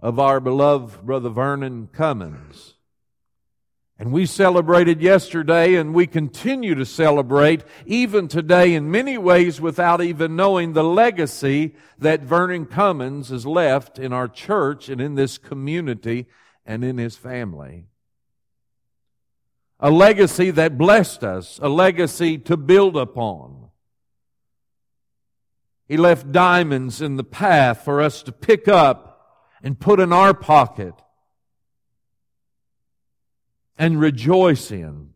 of 0.00 0.18
our 0.18 0.40
beloved 0.40 1.02
brother 1.02 1.28
Vernon 1.28 1.88
Cummins. 1.92 2.74
And 3.98 4.12
we 4.12 4.24
celebrated 4.24 5.02
yesterday 5.02 5.74
and 5.74 5.92
we 5.92 6.06
continue 6.06 6.74
to 6.74 6.86
celebrate 6.86 7.62
even 7.84 8.28
today 8.28 8.72
in 8.72 8.90
many 8.90 9.18
ways 9.18 9.60
without 9.60 10.00
even 10.00 10.36
knowing 10.36 10.72
the 10.72 10.82
legacy 10.82 11.74
that 11.98 12.22
Vernon 12.22 12.64
Cummins 12.64 13.28
has 13.28 13.44
left 13.44 13.98
in 13.98 14.14
our 14.14 14.26
church 14.26 14.88
and 14.88 15.02
in 15.02 15.16
this 15.16 15.36
community 15.36 16.26
and 16.64 16.82
in 16.82 16.96
his 16.96 17.16
family. 17.16 17.88
A 19.80 19.90
legacy 19.90 20.50
that 20.50 20.78
blessed 20.78 21.22
us, 21.22 21.60
a 21.62 21.68
legacy 21.68 22.38
to 22.38 22.56
build 22.56 22.96
upon. 22.96 23.68
He 25.86 25.98
left 25.98 26.32
diamonds 26.32 27.02
in 27.02 27.16
the 27.16 27.24
path 27.24 27.84
for 27.84 28.00
us 28.00 28.22
to 28.22 28.32
pick 28.32 28.66
up 28.66 29.09
and 29.62 29.78
put 29.78 30.00
in 30.00 30.12
our 30.12 30.34
pocket 30.34 30.94
and 33.78 34.00
rejoice 34.00 34.70
in. 34.70 35.10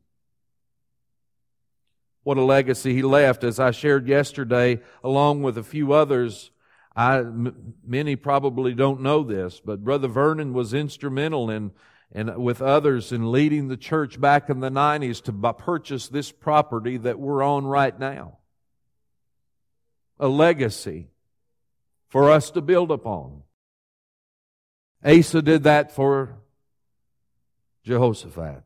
What 2.22 2.38
a 2.38 2.42
legacy 2.42 2.94
he 2.94 3.02
left, 3.02 3.44
as 3.44 3.60
I 3.60 3.70
shared 3.70 4.08
yesterday, 4.08 4.80
along 5.02 5.42
with 5.42 5.58
a 5.58 5.62
few 5.62 5.92
others. 5.92 6.50
I, 6.96 7.18
m- 7.18 7.74
many 7.84 8.16
probably 8.16 8.72
don't 8.72 9.02
know 9.02 9.22
this, 9.22 9.60
but 9.62 9.84
Brother 9.84 10.08
Vernon 10.08 10.54
was 10.54 10.72
instrumental 10.72 11.50
in, 11.50 11.72
and 12.10 12.34
with 12.42 12.62
others 12.62 13.12
in 13.12 13.30
leading 13.30 13.68
the 13.68 13.76
church 13.76 14.18
back 14.18 14.48
in 14.48 14.60
the 14.60 14.70
90s 14.70 15.22
to 15.24 15.52
purchase 15.52 16.08
this 16.08 16.32
property 16.32 16.96
that 16.96 17.18
we're 17.18 17.42
on 17.42 17.66
right 17.66 17.98
now. 17.98 18.38
A 20.18 20.28
legacy 20.28 21.08
for 22.08 22.30
us 22.30 22.50
to 22.52 22.62
build 22.62 22.90
upon. 22.90 23.42
Asa 25.04 25.42
did 25.42 25.64
that 25.64 25.92
for 25.92 26.37
Jehoshaphat. 27.84 28.62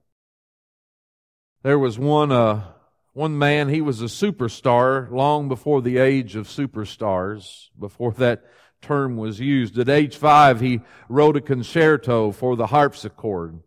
There 1.62 1.78
was 1.78 1.98
one, 1.98 2.30
uh, 2.30 2.62
one 3.12 3.36
man, 3.36 3.68
he 3.68 3.80
was 3.80 4.00
a 4.00 4.04
superstar 4.04 5.10
long 5.10 5.48
before 5.48 5.82
the 5.82 5.98
age 5.98 6.36
of 6.36 6.46
superstars, 6.46 7.68
before 7.78 8.12
that 8.12 8.44
term 8.80 9.16
was 9.16 9.40
used. 9.40 9.76
At 9.78 9.88
age 9.88 10.16
five, 10.16 10.60
he 10.60 10.80
wrote 11.08 11.36
a 11.36 11.40
concerto 11.40 12.30
for 12.30 12.54
the 12.54 12.68
harpsichord. 12.68 13.60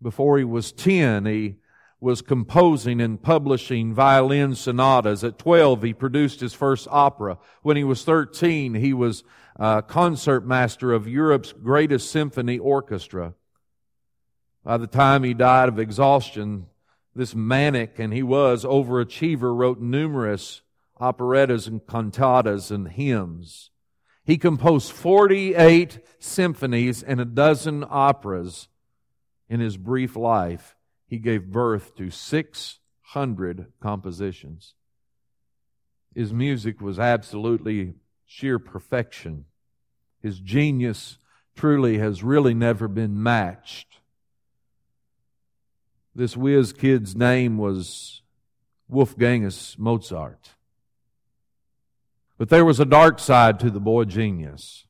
Before 0.00 0.38
he 0.38 0.44
was 0.44 0.70
10, 0.70 1.26
he 1.26 1.56
was 1.98 2.22
composing 2.22 3.00
and 3.00 3.20
publishing 3.20 3.94
violin 3.94 4.54
sonatas. 4.54 5.24
At 5.24 5.38
12, 5.38 5.82
he 5.82 5.94
produced 5.94 6.40
his 6.40 6.54
first 6.54 6.86
opera. 6.90 7.38
When 7.62 7.76
he 7.76 7.84
was 7.84 8.04
13, 8.04 8.74
he 8.74 8.92
was 8.92 9.24
uh, 9.58 9.82
concert 9.82 10.46
master 10.46 10.92
of 10.92 11.08
Europe's 11.08 11.52
greatest 11.52 12.10
symphony 12.10 12.58
orchestra. 12.58 13.34
By 14.62 14.76
the 14.76 14.86
time 14.86 15.22
he 15.22 15.34
died 15.34 15.68
of 15.68 15.78
exhaustion, 15.78 16.66
this 17.14 17.34
manic, 17.34 17.98
and 17.98 18.12
he 18.12 18.22
was 18.22 18.64
overachiever, 18.64 19.56
wrote 19.56 19.80
numerous 19.80 20.62
operettas 21.00 21.66
and 21.66 21.80
cantatas 21.80 22.70
and 22.70 22.88
hymns. 22.88 23.70
He 24.24 24.38
composed 24.38 24.90
48 24.92 26.00
symphonies 26.18 27.02
and 27.02 27.20
a 27.20 27.24
dozen 27.24 27.84
operas 27.88 28.68
in 29.48 29.60
his 29.60 29.76
brief 29.76 30.16
life. 30.16 30.74
He 31.06 31.18
gave 31.18 31.52
birth 31.52 31.94
to 31.96 32.10
600 32.10 33.72
compositions. 33.80 34.74
His 36.14 36.32
music 36.32 36.80
was 36.80 36.98
absolutely 36.98 37.94
sheer 38.26 38.58
perfection. 38.58 39.46
His 40.20 40.40
genius 40.40 41.18
truly 41.54 41.98
has 41.98 42.22
really 42.22 42.52
never 42.52 42.88
been 42.88 43.22
matched. 43.22 44.00
This 46.14 46.36
whiz 46.36 46.72
kid's 46.72 47.14
name 47.14 47.56
was 47.56 48.22
Wolfgangus 48.90 49.78
Mozart. 49.78 50.50
But 52.38 52.48
there 52.48 52.64
was 52.64 52.80
a 52.80 52.84
dark 52.84 53.18
side 53.18 53.58
to 53.60 53.70
the 53.70 53.80
boy 53.80 54.04
genius. 54.04 54.86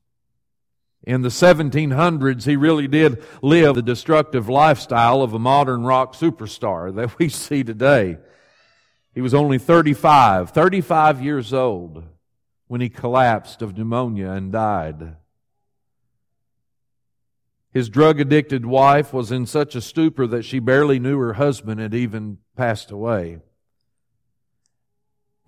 In 1.03 1.21
the 1.21 1.29
1700s, 1.29 2.45
he 2.45 2.57
really 2.57 2.87
did 2.87 3.23
live 3.41 3.75
the 3.75 3.81
destructive 3.81 4.49
lifestyle 4.49 5.21
of 5.21 5.33
a 5.33 5.39
modern 5.39 5.83
rock 5.83 6.13
superstar 6.13 6.93
that 6.95 7.17
we 7.19 7.29
see 7.29 7.63
today. 7.63 8.17
He 9.13 9.21
was 9.21 9.33
only 9.33 9.57
35, 9.57 10.51
35 10.51 11.21
years 11.21 11.53
old 11.53 12.03
when 12.67 12.81
he 12.81 12.89
collapsed 12.89 13.61
of 13.61 13.77
pneumonia 13.77 14.29
and 14.29 14.51
died. 14.51 15.15
His 17.73 17.89
drug 17.89 18.19
addicted 18.19 18.65
wife 18.65 19.13
was 19.13 19.31
in 19.31 19.45
such 19.45 19.75
a 19.75 19.81
stupor 19.81 20.27
that 20.27 20.43
she 20.43 20.59
barely 20.59 20.99
knew 20.99 21.19
her 21.19 21.33
husband 21.33 21.79
had 21.79 21.93
even 21.93 22.39
passed 22.55 22.91
away. 22.91 23.39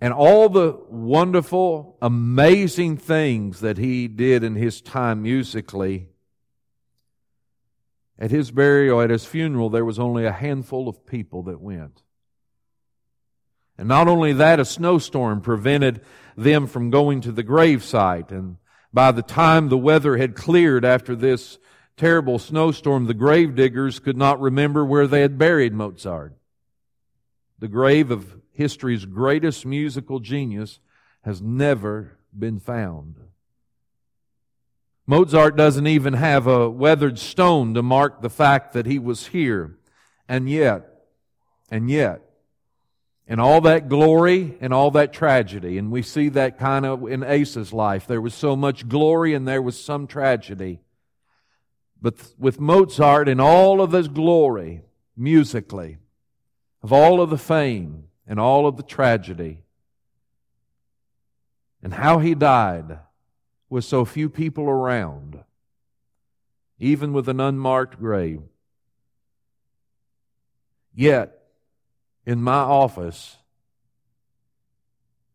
And 0.00 0.14
all 0.14 0.48
the 0.48 0.78
wonderful, 0.88 1.98
amazing 2.00 2.96
things 2.96 3.60
that 3.60 3.76
he 3.76 4.08
did 4.08 4.42
in 4.42 4.54
his 4.54 4.80
time 4.80 5.22
musically, 5.22 6.08
at 8.18 8.30
his 8.30 8.50
burial, 8.50 9.00
at 9.00 9.10
his 9.10 9.24
funeral, 9.24 9.68
there 9.68 9.84
was 9.84 9.98
only 9.98 10.24
a 10.24 10.32
handful 10.32 10.88
of 10.88 11.06
people 11.06 11.42
that 11.44 11.60
went. 11.60 12.02
And 13.80 13.88
not 13.88 14.08
only 14.08 14.34
that, 14.34 14.60
a 14.60 14.66
snowstorm 14.66 15.40
prevented 15.40 16.02
them 16.36 16.66
from 16.66 16.90
going 16.90 17.22
to 17.22 17.32
the 17.32 17.42
gravesite. 17.42 18.30
And 18.30 18.58
by 18.92 19.10
the 19.10 19.22
time 19.22 19.70
the 19.70 19.78
weather 19.78 20.18
had 20.18 20.36
cleared 20.36 20.84
after 20.84 21.16
this 21.16 21.58
terrible 21.96 22.38
snowstorm, 22.38 23.06
the 23.06 23.14
grave 23.14 23.54
diggers 23.54 23.98
could 23.98 24.18
not 24.18 24.38
remember 24.38 24.84
where 24.84 25.06
they 25.06 25.22
had 25.22 25.38
buried 25.38 25.72
Mozart. 25.72 26.36
The 27.58 27.68
grave 27.68 28.10
of 28.10 28.42
history's 28.52 29.06
greatest 29.06 29.64
musical 29.64 30.20
genius 30.20 30.78
has 31.22 31.40
never 31.40 32.18
been 32.38 32.60
found. 32.60 33.16
Mozart 35.06 35.56
doesn't 35.56 35.86
even 35.86 36.12
have 36.12 36.46
a 36.46 36.68
weathered 36.68 37.18
stone 37.18 37.72
to 37.72 37.82
mark 37.82 38.20
the 38.20 38.28
fact 38.28 38.74
that 38.74 38.84
he 38.84 38.98
was 38.98 39.28
here. 39.28 39.78
And 40.28 40.50
yet, 40.50 40.86
and 41.70 41.88
yet, 41.88 42.29
in 43.30 43.38
all 43.38 43.60
that 43.60 43.88
glory 43.88 44.58
and 44.60 44.74
all 44.74 44.90
that 44.90 45.12
tragedy, 45.12 45.78
and 45.78 45.92
we 45.92 46.02
see 46.02 46.28
that 46.30 46.58
kind 46.58 46.84
of 46.84 47.06
in 47.06 47.22
Asa's 47.22 47.72
life, 47.72 48.08
there 48.08 48.20
was 48.20 48.34
so 48.34 48.56
much 48.56 48.88
glory 48.88 49.34
and 49.34 49.46
there 49.46 49.62
was 49.62 49.80
some 49.80 50.08
tragedy. 50.08 50.80
But 52.02 52.16
with 52.40 52.58
Mozart 52.58 53.28
in 53.28 53.38
all 53.38 53.80
of 53.80 53.92
his 53.92 54.08
glory, 54.08 54.82
musically, 55.16 55.98
of 56.82 56.92
all 56.92 57.20
of 57.20 57.30
the 57.30 57.38
fame 57.38 58.08
and 58.26 58.40
all 58.40 58.66
of 58.66 58.76
the 58.76 58.82
tragedy, 58.82 59.62
and 61.84 61.94
how 61.94 62.18
he 62.18 62.34
died 62.34 62.98
with 63.68 63.84
so 63.84 64.04
few 64.04 64.28
people 64.28 64.64
around, 64.64 65.38
even 66.80 67.12
with 67.12 67.28
an 67.28 67.38
unmarked 67.38 68.00
grave. 68.00 68.42
Yet, 70.92 71.39
in 72.26 72.42
my 72.42 72.60
office, 72.60 73.38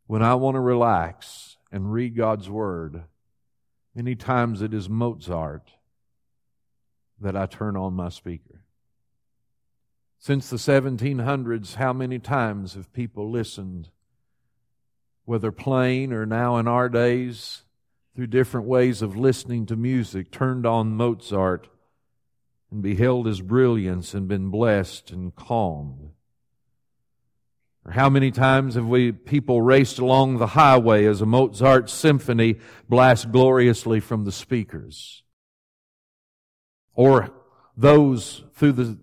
when 0.07 0.21
I 0.21 0.35
want 0.35 0.55
to 0.55 0.61
relax 0.61 1.57
and 1.71 1.91
read 1.91 2.15
God's 2.15 2.49
Word, 2.49 3.03
many 3.95 4.15
times 4.15 4.61
it 4.61 4.73
is 4.73 4.87
Mozart 4.87 5.71
that 7.19 7.35
I 7.35 7.45
turn 7.45 7.75
on 7.75 7.93
my 7.93 8.09
speaker. 8.09 8.61
Since 10.19 10.49
the 10.49 10.57
1700s, 10.57 11.75
how 11.75 11.93
many 11.93 12.19
times 12.19 12.73
have 12.73 12.91
people 12.93 13.29
listened, 13.29 13.89
whether 15.25 15.51
plain 15.51 16.13
or 16.13 16.25
now 16.25 16.57
in 16.57 16.67
our 16.67 16.89
days, 16.89 17.63
through 18.15 18.27
different 18.27 18.67
ways 18.67 19.01
of 19.01 19.17
listening 19.17 19.65
to 19.67 19.75
music, 19.75 20.31
turned 20.31 20.65
on 20.65 20.95
Mozart 20.95 21.67
and 22.71 22.81
beheld 22.81 23.25
his 23.25 23.41
brilliance 23.41 24.13
and 24.13 24.27
been 24.27 24.49
blessed 24.49 25.11
and 25.11 25.35
calmed? 25.35 26.14
Or 27.85 27.91
how 27.91 28.09
many 28.09 28.31
times 28.31 28.75
have 28.75 28.87
we 28.87 29.11
people 29.11 29.61
raced 29.61 29.99
along 29.99 30.37
the 30.37 30.47
highway 30.47 31.05
as 31.05 31.21
a 31.21 31.25
Mozart 31.25 31.89
symphony 31.89 32.55
blasts 32.89 33.25
gloriously 33.25 33.99
from 33.99 34.25
the 34.25 34.31
speakers? 34.31 35.23
or 36.95 37.29
those 37.77 38.43
through 38.53 38.71
the 38.71 38.97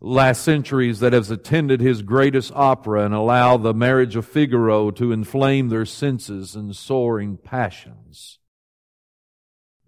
last 0.00 0.42
centuries 0.42 1.00
that 1.00 1.12
have 1.12 1.30
attended 1.30 1.80
his 1.80 2.02
greatest 2.02 2.52
opera 2.54 3.04
and 3.04 3.14
allow 3.14 3.56
the 3.56 3.74
marriage 3.74 4.16
of 4.16 4.26
Figaro 4.26 4.90
to 4.90 5.12
inflame 5.12 5.68
their 5.68 5.84
senses 5.84 6.56
and 6.56 6.74
soaring 6.74 7.36
passions. 7.36 8.38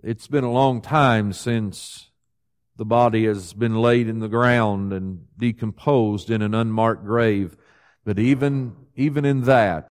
It's 0.02 0.26
been 0.26 0.44
a 0.44 0.52
long 0.52 0.82
time 0.82 1.32
since 1.32 2.10
the 2.76 2.84
body 2.84 3.24
has 3.26 3.52
been 3.54 3.76
laid 3.76 4.08
in 4.08 4.18
the 4.18 4.28
ground 4.28 4.92
and 4.92 5.26
decomposed 5.38 6.30
in 6.30 6.42
an 6.42 6.54
unmarked 6.54 7.04
grave. 7.04 7.56
But 8.04 8.18
even, 8.18 8.76
even 8.96 9.24
in 9.24 9.42
that, 9.42 9.88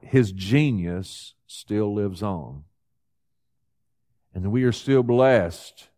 his 0.00 0.32
genius 0.32 1.34
still 1.46 1.94
lives 1.94 2.22
on. 2.22 2.64
And 4.34 4.50
we 4.50 4.64
are 4.64 4.72
still 4.72 5.02
blessed 5.02 5.88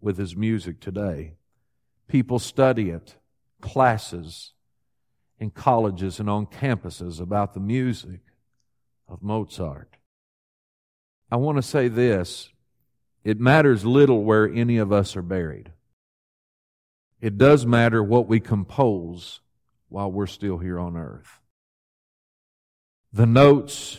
with 0.00 0.16
his 0.16 0.36
music 0.36 0.80
today. 0.80 1.34
People 2.06 2.38
study 2.38 2.90
it, 2.90 3.16
classes 3.60 4.52
in 5.40 5.50
colleges 5.50 6.20
and 6.20 6.30
on 6.30 6.46
campuses 6.46 7.20
about 7.20 7.54
the 7.54 7.60
music 7.60 8.20
of 9.08 9.22
Mozart. 9.22 9.96
I 11.30 11.36
want 11.36 11.56
to 11.56 11.62
say 11.62 11.88
this 11.88 12.50
it 13.24 13.40
matters 13.40 13.84
little 13.84 14.22
where 14.22 14.48
any 14.48 14.76
of 14.76 14.92
us 14.92 15.16
are 15.16 15.22
buried. 15.22 15.72
It 17.20 17.38
does 17.38 17.64
matter 17.64 18.02
what 18.02 18.28
we 18.28 18.38
compose 18.38 19.40
while 19.88 20.10
we're 20.10 20.26
still 20.26 20.58
here 20.58 20.78
on 20.78 20.96
earth. 20.96 21.40
The 23.12 23.26
notes 23.26 23.98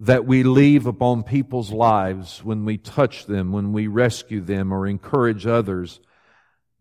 that 0.00 0.26
we 0.26 0.42
leave 0.42 0.86
upon 0.86 1.22
people's 1.22 1.70
lives 1.70 2.44
when 2.44 2.64
we 2.64 2.76
touch 2.76 3.26
them, 3.26 3.52
when 3.52 3.72
we 3.72 3.86
rescue 3.86 4.40
them 4.40 4.72
or 4.72 4.86
encourage 4.86 5.46
others, 5.46 6.00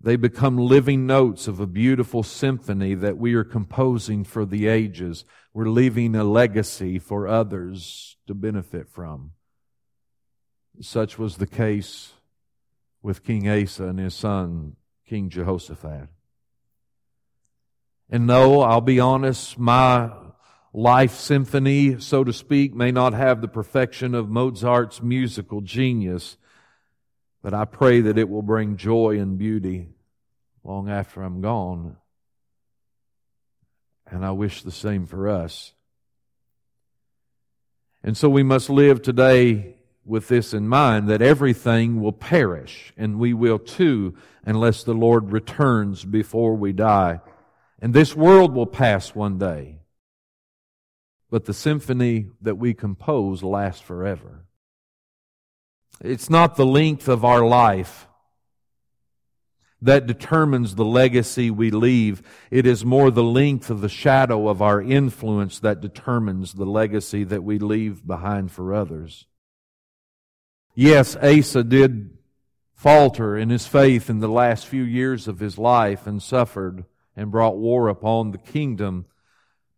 they 0.01 0.17
become 0.17 0.57
living 0.57 1.07
notes 1.07 1.47
of 1.47 1.62
a 1.62 1.67
beautiful 1.67 2.23
symphony 2.23 2.93
that 2.95 3.17
we 3.17 3.35
are 3.35 3.45
composing 3.45 4.25
for 4.25 4.45
the 4.45 4.67
ages. 4.67 5.23
We're 5.53 5.69
leaving 5.69 6.15
a 6.15 6.25
legacy 6.25 7.00
for 7.00 7.27
others 7.27 8.17
to 8.27 8.33
benefit 8.33 8.89
from. 8.89 9.31
Such 10.81 11.17
was 11.17 11.38
the 11.38 11.47
case 11.47 12.12
with 13.01 13.23
King 13.23 13.50
Asa 13.50 13.85
and 13.85 14.00
his 14.00 14.15
son, 14.15 14.75
King 15.07 15.29
Jehoshaphat. 15.29 16.09
And 18.13 18.27
no, 18.27 18.62
I'll 18.62 18.79
be 18.79 19.00
honest, 19.00 19.58
my 19.58 20.12
life 20.72 21.15
symphony, 21.15 22.00
so 22.00 22.24
to 22.24 22.32
speak, 22.32 22.75
may 22.75 22.91
not 22.91 23.13
have 23.13 23.41
the 23.41 23.48
perfection 23.48 24.13
of 24.13 24.29
Mozart's 24.29 25.01
musical 25.01 25.62
genius, 25.62 26.38
but 27.41 27.55
I 27.55 27.65
pray 27.65 28.01
that 28.01 28.20
it 28.20 28.29
will 28.29 28.43
bring 28.43 28.77
joy 28.77 29.17
and 29.17 29.39
beauty 29.39 29.88
long 30.63 30.91
after 30.91 31.24
I'm 31.24 31.41
gone. 31.41 31.98
And 34.05 34.24
I 34.24 34.29
wish 34.29 34.62
the 34.62 34.72
same 34.72 35.08
for 35.08 35.27
us. 35.27 35.74
And 38.03 38.15
so 38.15 38.29
we 38.29 38.43
must 38.43 38.70
live 38.70 39.01
today 39.01 39.77
with 40.05 40.27
this 40.27 40.53
in 40.53 40.67
mind 40.67 41.08
that 41.08 41.24
everything 41.24 42.00
will 42.00 42.12
perish, 42.12 42.93
and 42.96 43.17
we 43.17 43.34
will 43.34 43.58
too, 43.58 44.13
unless 44.46 44.84
the 44.84 44.93
Lord 44.93 45.32
returns 45.32 46.05
before 46.05 46.53
we 46.53 46.74
die. 46.74 47.20
And 47.83 47.93
this 47.93 48.15
world 48.15 48.53
will 48.53 48.65
pass 48.65 49.13
one 49.13 49.37
day. 49.37 49.79
But 51.29 51.43
the 51.43 51.53
symphony 51.53 52.27
that 52.41 52.55
we 52.55 52.73
compose 52.73 53.43
lasts 53.43 53.81
forever. 53.81 54.45
It's 55.99 56.29
not 56.29 56.55
the 56.55 56.65
length 56.65 57.09
of 57.09 57.25
our 57.25 57.45
life 57.45 58.07
that 59.81 60.07
determines 60.07 60.75
the 60.75 60.85
legacy 60.85 61.51
we 61.51 61.71
leave. 61.71 62.23
It 62.49 62.65
is 62.65 62.85
more 62.85 63.11
the 63.11 63.21
length 63.21 63.69
of 63.69 63.81
the 63.81 63.89
shadow 63.89 64.47
of 64.47 64.61
our 64.61 64.81
influence 64.81 65.59
that 65.59 65.81
determines 65.81 66.53
the 66.53 66.65
legacy 66.65 67.25
that 67.25 67.43
we 67.43 67.60
leave 67.60 68.08
behind 68.08 68.53
for 68.53 68.73
others. 68.73 69.27
Yes, 70.73 71.17
Asa 71.17 71.65
did 71.65 72.17
falter 72.73 73.38
in 73.38 73.49
his 73.49 73.67
faith 73.67 74.10
in 74.10 74.19
the 74.19 74.29
last 74.29 74.67
few 74.67 74.84
years 74.84 75.27
of 75.27 75.39
his 75.39 75.58
life 75.58 76.08
and 76.08 76.23
suffered 76.23 76.86
and 77.15 77.32
brought 77.32 77.58
war 77.58 77.88
upon 77.88 78.32
the 78.32 78.38
kingdom. 78.38 79.06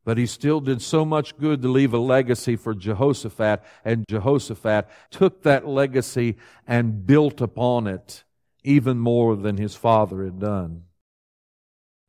But 0.04 0.18
he 0.18 0.28
still 0.28 0.60
did 0.60 0.82
so 0.82 1.04
much 1.04 1.38
good 1.38 1.62
to 1.64 1.68
leave 1.68 1.94
a 1.94 1.98
legacy 1.98 2.56
for 2.56 2.76
Jehoshaphat, 2.76 3.64
and 3.84 4.06
Jehoshaphat 4.08 4.88
took 5.10 5.42
that 5.44 5.68
legacy 5.68 6.38
and 6.68 7.06
built 7.08 7.42
upon 7.42 7.88
it 7.88 8.24
even 8.64 8.98
more 8.98 9.36
than 9.36 9.58
his 9.58 9.76
father 9.76 10.24
had 10.24 10.40
done. 10.40 10.84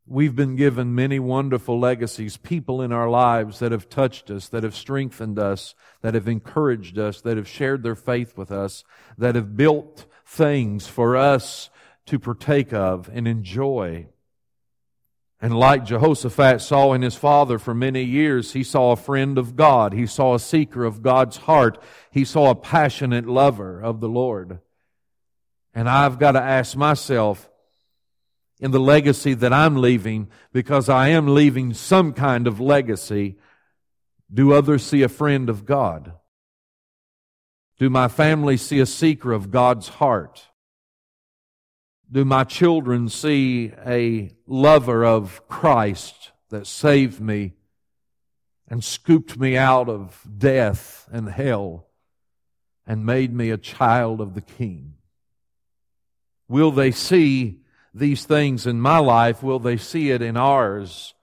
We've 0.09 0.37
been 0.37 0.55
given 0.55 0.95
many 0.95 1.19
wonderful 1.19 1.81
legacies, 1.81 2.37
people 2.37 2.81
in 2.81 2.93
our 2.93 3.11
lives 3.11 3.59
that 3.59 3.73
have 3.73 3.89
touched 3.89 4.31
us, 4.31 4.49
that 4.51 4.63
have 4.63 4.75
strengthened 4.75 5.39
us, 5.39 5.75
that 6.01 6.15
have 6.15 6.29
encouraged 6.29 6.97
us, 6.97 7.21
that 7.23 7.37
have 7.37 7.49
shared 7.49 7.83
their 7.83 7.97
faith 7.97 8.39
with 8.39 8.53
us, 8.53 8.85
that 9.19 9.35
have 9.35 9.57
built 9.57 10.07
things 10.25 10.87
for 10.87 11.17
us 11.17 11.71
to 12.07 12.21
partake 12.21 12.73
of 12.73 13.11
and 13.13 13.27
enjoy. 13.27 14.07
And 15.41 15.57
like 15.57 15.85
Jehoshaphat 15.85 16.63
saw 16.63 16.93
in 16.93 17.03
his 17.03 17.15
father 17.15 17.59
for 17.59 17.75
many 17.75 18.03
years, 18.03 18.53
he 18.53 18.65
saw 18.65 18.93
a 18.93 18.97
friend 18.97 19.37
of 19.37 19.55
God. 19.55 19.93
He 19.93 20.07
saw 20.07 20.35
a 20.35 20.41
seeker 20.41 20.85
of 20.85 21.03
God's 21.03 21.37
heart. 21.37 21.83
He 22.11 22.25
saw 22.25 22.51
a 22.51 22.55
passionate 22.55 23.27
lover 23.27 23.81
of 23.81 24.01
the 24.01 24.09
Lord. 24.09 24.61
And 25.75 25.89
I've 25.89 26.19
got 26.19 26.33
to 26.33 26.41
ask 26.41 26.75
myself, 26.75 27.51
in 28.59 28.71
the 28.71 28.81
legacy 28.81 29.35
that 29.35 29.53
I'm 29.53 29.77
leaving 29.77 30.29
because 30.53 30.89
I 30.89 31.09
am 31.09 31.35
leaving 31.35 31.75
some 31.75 32.13
kind 32.13 32.47
of 32.47 32.61
legacy. 32.61 33.37
Do 34.33 34.53
others 34.53 34.85
see 34.85 35.03
a 35.03 35.09
friend 35.09 35.51
of 35.51 35.67
God? 35.67 36.13
Do 37.79 37.91
my 37.91 38.09
family 38.09 38.57
see 38.57 38.81
a 38.81 38.87
seeker 38.87 39.33
of 39.33 39.51
God's 39.51 39.89
heart? 39.89 40.47
Do 42.11 42.25
my 42.25 42.45
children 42.45 43.09
see 43.09 43.73
a 43.85 44.31
lover 44.47 45.05
of 45.05 45.47
Christ 45.49 46.31
that 46.51 46.67
saved 46.67 47.21
me 47.21 47.55
and 48.69 48.83
scooped 48.83 49.39
me 49.39 49.57
out 49.57 49.89
of 49.89 50.23
death 50.39 51.09
and 51.11 51.29
hell 51.29 51.89
and 52.87 53.05
made 53.05 53.33
me 53.33 53.51
a 53.51 53.57
child 53.57 54.21
of 54.21 54.35
the 54.35 54.41
King? 54.41 54.95
Will 56.49 56.71
they 56.71 56.93
see 56.93 57.63
these 57.93 58.25
things 58.25 58.67
in 58.67 58.81
my 58.81 58.99
life, 58.99 59.43
will 59.43 59.59
they 59.59 59.77
see 59.77 60.11
it 60.11 60.23
in 60.23 60.37
ours? 60.37 61.15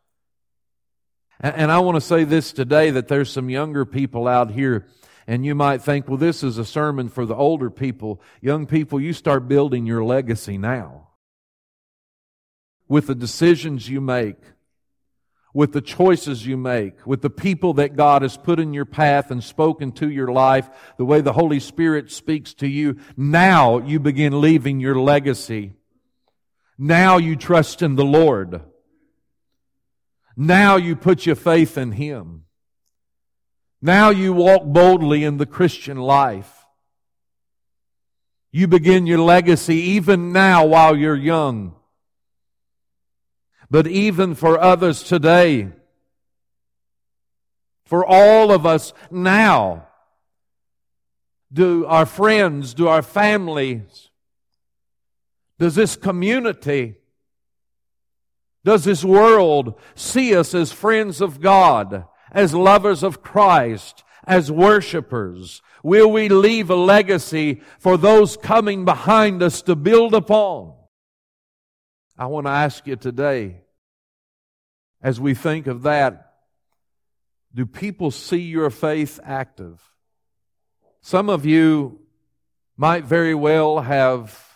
And 1.40 1.72
I 1.72 1.80
want 1.80 1.96
to 1.96 2.02
say 2.02 2.24
this 2.24 2.52
today 2.52 2.92
that 2.92 3.08
there's 3.08 3.32
some 3.32 3.50
younger 3.50 3.86
people 3.86 4.28
out 4.28 4.52
here, 4.52 4.86
and 5.28 5.46
you 5.46 5.56
might 5.56 5.82
think, 5.82 6.08
well, 6.08 6.18
this 6.18 6.44
is 6.44 6.58
a 6.58 6.66
sermon 6.66 7.10
for 7.10 7.26
the 7.26 7.36
older 7.36 7.70
people. 7.70 8.22
Young 8.42 8.66
people, 8.66 9.00
you 9.00 9.14
start 9.14 9.48
building 9.48 9.86
your 9.86 10.04
legacy 10.04 10.58
now. 10.58 11.10
With 12.88 13.08
the 13.08 13.16
decisions 13.16 13.88
you 13.88 14.02
make, 14.02 14.38
with 15.54 15.72
the 15.72 15.82
choices 15.82 16.46
you 16.46 16.58
make, 16.58 17.06
with 17.06 17.22
the 17.22 17.30
people 17.30 17.74
that 17.76 17.96
God 17.96 18.24
has 18.24 18.38
put 18.38 18.60
in 18.60 18.74
your 18.74 18.86
path 18.86 19.30
and 19.30 19.44
spoken 19.44 19.92
to 19.94 20.10
your 20.10 20.30
life, 20.30 20.70
the 20.98 21.06
way 21.06 21.22
the 21.22 21.34
Holy 21.34 21.60
Spirit 21.60 22.12
speaks 22.12 22.54
to 22.56 22.68
you, 22.68 22.98
now 23.16 23.78
you 23.78 24.00
begin 24.00 24.42
leaving 24.42 24.80
your 24.80 25.00
legacy. 25.00 25.74
Now 26.78 27.18
you 27.18 27.36
trust 27.36 27.82
in 27.82 27.96
the 27.96 28.06
Lord. 28.06 28.62
Now 30.36 30.76
you 30.76 30.96
put 30.96 31.26
your 31.26 31.36
faith 31.36 31.78
in 31.78 31.94
Him. 31.94 32.43
Now 33.86 34.12
you 34.12 34.32
walk 34.32 34.64
boldly 34.64 35.26
in 35.26 35.36
the 35.36 35.46
Christian 35.46 35.98
life. 35.98 36.66
You 38.50 38.66
begin 38.66 39.06
your 39.06 39.20
legacy 39.20 39.76
even 39.76 40.32
now 40.32 40.66
while 40.66 40.96
you're 40.96 41.18
young. 41.18 41.76
But 43.70 43.86
even 43.88 44.36
for 44.36 44.58
others 44.58 45.04
today, 45.04 45.68
for 47.84 48.06
all 48.06 48.54
of 48.54 48.66
us 48.66 48.94
now, 49.12 49.88
do 51.52 51.86
our 51.86 52.06
friends, 52.06 52.74
do 52.74 52.88
our 52.88 53.02
families, 53.02 54.12
does 55.60 55.76
this 55.76 55.98
community, 55.98 56.96
does 58.64 58.86
this 58.86 59.04
world 59.04 59.78
see 59.94 60.34
us 60.34 60.54
as 60.54 60.72
friends 60.72 61.20
of 61.20 61.42
God, 61.42 62.06
as 62.34 62.54
lovers 62.54 63.04
of 63.04 63.22
Christ, 63.22 64.04
as 64.26 64.52
worshipers? 64.52 65.62
Will 65.84 66.10
we 66.12 66.30
leave 66.30 66.70
a 66.70 66.76
legacy 66.76 67.62
for 67.80 67.98
those 67.98 68.38
coming 68.38 68.86
behind 68.86 69.44
us 69.44 69.62
to 69.64 69.76
build 69.76 70.14
upon? 70.14 70.74
I 72.18 72.28
want 72.28 72.46
to 72.46 72.52
ask 72.52 72.88
you 72.88 72.96
today, 72.96 73.62
as 75.02 75.20
we 75.20 75.34
think 75.34 75.68
of 75.68 75.84
that, 75.84 76.34
do 77.54 77.66
people 77.66 78.12
see 78.12 78.42
your 78.42 78.70
faith 78.70 79.20
active? 79.24 79.82
Some 81.02 81.30
of 81.30 81.46
you 81.46 82.00
might 82.78 83.04
very 83.04 83.36
well 83.36 83.82
have 83.82 84.54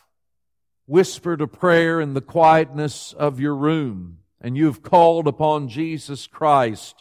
whispered 0.85 1.41
a 1.41 1.47
prayer 1.47 1.99
in 1.99 2.13
the 2.13 2.21
quietness 2.21 3.13
of 3.13 3.39
your 3.39 3.55
room 3.55 4.19
and 4.39 4.55
you've 4.57 4.81
called 4.81 5.27
upon 5.27 5.67
Jesus 5.67 6.25
Christ 6.25 6.95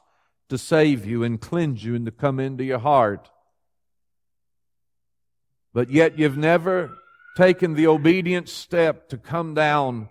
to 0.48 0.58
save 0.58 1.04
you 1.04 1.22
and 1.22 1.40
cleanse 1.40 1.84
you 1.84 1.94
and 1.94 2.06
to 2.06 2.12
come 2.12 2.38
into 2.38 2.64
your 2.64 2.78
heart. 2.78 3.30
But 5.72 5.90
yet 5.90 6.18
you've 6.18 6.38
never 6.38 6.96
taken 7.36 7.74
the 7.74 7.86
obedient 7.86 8.48
step 8.48 9.08
to 9.10 9.18
come 9.18 9.54
down 9.54 10.08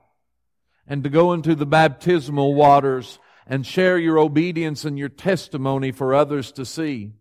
and 0.88 1.04
to 1.04 1.10
go 1.10 1.34
into 1.34 1.56
the 1.56 1.65
baptismal 1.65 2.54
waters 2.54 3.19
and 3.48 3.65
share 3.65 3.98
your 3.98 4.19
obedience 4.19 4.86
and 4.86 4.98
your 4.98 5.10
testimony 5.10 5.91
for 5.91 6.13
others 6.13 6.52
to 6.52 6.65
see, 6.65 7.13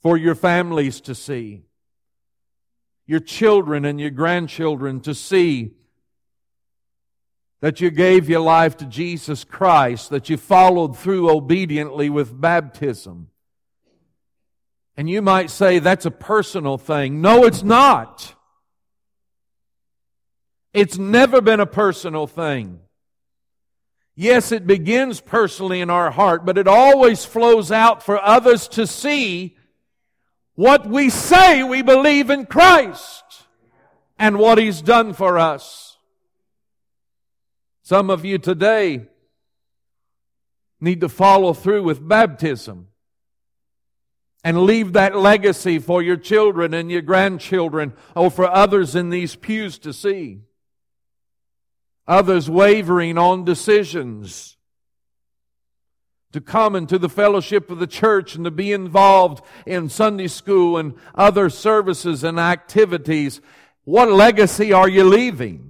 for 0.00 0.16
your 0.16 0.34
families 0.34 1.00
to 1.02 1.14
see, 1.14 1.64
your 3.06 3.20
children 3.20 3.84
and 3.84 4.00
your 4.00 4.10
grandchildren 4.10 5.00
to 5.00 5.14
see 5.14 5.74
that 7.60 7.80
you 7.80 7.90
gave 7.90 8.28
your 8.28 8.40
life 8.40 8.76
to 8.78 8.86
Jesus 8.86 9.44
Christ, 9.44 10.10
that 10.10 10.30
you 10.30 10.36
followed 10.36 10.96
through 10.96 11.30
obediently 11.30 12.08
with 12.08 12.38
baptism. 12.38 13.28
And 14.96 15.08
you 15.08 15.22
might 15.22 15.50
say 15.50 15.78
that's 15.78 16.06
a 16.06 16.10
personal 16.10 16.78
thing. 16.78 17.20
No, 17.20 17.44
it's 17.44 17.62
not. 17.62 18.34
It's 20.72 20.98
never 20.98 21.40
been 21.40 21.60
a 21.60 21.66
personal 21.66 22.26
thing. 22.26 22.80
Yes, 24.14 24.52
it 24.52 24.66
begins 24.66 25.20
personally 25.20 25.80
in 25.80 25.90
our 25.90 26.10
heart, 26.10 26.44
but 26.44 26.58
it 26.58 26.68
always 26.68 27.24
flows 27.24 27.72
out 27.72 28.02
for 28.02 28.22
others 28.22 28.68
to 28.68 28.86
see 28.86 29.56
what 30.54 30.86
we 30.86 31.08
say 31.08 31.62
we 31.62 31.80
believe 31.80 32.28
in 32.28 32.44
Christ 32.44 33.24
and 34.18 34.38
what 34.38 34.58
He's 34.58 34.82
done 34.82 35.14
for 35.14 35.38
us. 35.38 35.89
Some 37.90 38.08
of 38.08 38.24
you 38.24 38.38
today 38.38 39.08
need 40.80 41.00
to 41.00 41.08
follow 41.08 41.52
through 41.52 41.82
with 41.82 42.06
baptism 42.06 42.86
and 44.44 44.62
leave 44.62 44.92
that 44.92 45.16
legacy 45.16 45.80
for 45.80 46.00
your 46.00 46.16
children 46.16 46.72
and 46.72 46.88
your 46.88 47.02
grandchildren 47.02 47.94
or 48.14 48.30
for 48.30 48.48
others 48.48 48.94
in 48.94 49.10
these 49.10 49.34
pews 49.34 49.76
to 49.80 49.92
see. 49.92 50.42
Others 52.06 52.48
wavering 52.48 53.18
on 53.18 53.44
decisions 53.44 54.56
to 56.30 56.40
come 56.40 56.76
into 56.76 56.96
the 56.96 57.08
fellowship 57.08 57.72
of 57.72 57.80
the 57.80 57.88
church 57.88 58.36
and 58.36 58.44
to 58.44 58.52
be 58.52 58.70
involved 58.70 59.44
in 59.66 59.88
Sunday 59.88 60.28
school 60.28 60.76
and 60.76 60.94
other 61.16 61.50
services 61.50 62.22
and 62.22 62.38
activities. 62.38 63.40
What 63.82 64.12
legacy 64.12 64.72
are 64.72 64.88
you 64.88 65.02
leaving? 65.02 65.69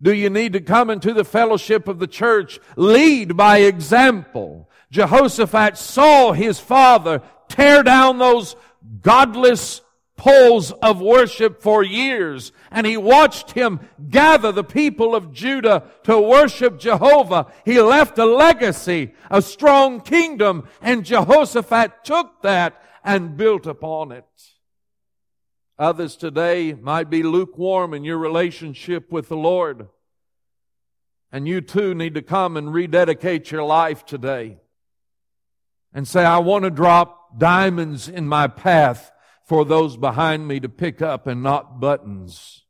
Do 0.00 0.12
you 0.12 0.28
need 0.28 0.52
to 0.52 0.60
come 0.60 0.90
into 0.90 1.12
the 1.12 1.24
fellowship 1.24 1.88
of 1.88 1.98
the 1.98 2.06
church? 2.06 2.60
Lead 2.76 3.36
by 3.36 3.58
example. 3.58 4.68
Jehoshaphat 4.90 5.76
saw 5.78 6.32
his 6.32 6.60
father 6.60 7.22
tear 7.48 7.82
down 7.82 8.18
those 8.18 8.56
godless 9.00 9.80
poles 10.16 10.72
of 10.72 11.00
worship 11.00 11.62
for 11.62 11.82
years, 11.82 12.52
and 12.70 12.86
he 12.86 12.96
watched 12.96 13.52
him 13.52 13.80
gather 14.08 14.50
the 14.50 14.64
people 14.64 15.14
of 15.14 15.32
Judah 15.32 15.84
to 16.04 16.18
worship 16.18 16.78
Jehovah. 16.78 17.52
He 17.64 17.80
left 17.80 18.18
a 18.18 18.24
legacy, 18.24 19.14
a 19.30 19.42
strong 19.42 20.00
kingdom, 20.00 20.68
and 20.80 21.04
Jehoshaphat 21.04 22.04
took 22.04 22.42
that 22.42 22.82
and 23.04 23.36
built 23.36 23.66
upon 23.66 24.12
it. 24.12 24.24
Others 25.78 26.16
today 26.16 26.72
might 26.72 27.10
be 27.10 27.22
lukewarm 27.22 27.92
in 27.92 28.04
your 28.04 28.18
relationship 28.18 29.12
with 29.12 29.28
the 29.28 29.36
Lord. 29.36 29.88
And 31.30 31.46
you 31.46 31.60
too 31.60 31.94
need 31.94 32.14
to 32.14 32.22
come 32.22 32.56
and 32.56 32.72
rededicate 32.72 33.50
your 33.50 33.62
life 33.62 34.06
today 34.06 34.58
and 35.92 36.08
say, 36.08 36.24
I 36.24 36.38
want 36.38 36.64
to 36.64 36.70
drop 36.70 37.38
diamonds 37.38 38.08
in 38.08 38.26
my 38.26 38.46
path 38.46 39.12
for 39.44 39.64
those 39.64 39.96
behind 39.96 40.48
me 40.48 40.60
to 40.60 40.68
pick 40.68 41.02
up 41.02 41.26
and 41.26 41.42
not 41.42 41.78
buttons. 41.78 42.64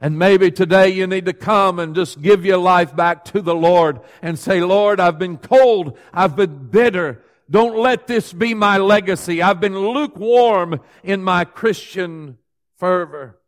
And 0.00 0.16
maybe 0.16 0.52
today 0.52 0.90
you 0.90 1.08
need 1.08 1.26
to 1.26 1.32
come 1.32 1.80
and 1.80 1.94
just 1.94 2.22
give 2.22 2.44
your 2.44 2.58
life 2.58 2.94
back 2.94 3.24
to 3.26 3.42
the 3.42 3.54
Lord 3.54 4.00
and 4.22 4.38
say, 4.38 4.60
Lord, 4.60 5.00
I've 5.00 5.18
been 5.18 5.38
cold. 5.38 5.98
I've 6.12 6.36
been 6.36 6.68
bitter. 6.68 7.24
Don't 7.50 7.78
let 7.78 8.06
this 8.06 8.32
be 8.32 8.52
my 8.54 8.76
legacy. 8.76 9.40
I've 9.40 9.60
been 9.60 9.78
lukewarm 9.78 10.80
in 11.02 11.22
my 11.22 11.44
Christian 11.44 12.38
fervor. 12.76 13.40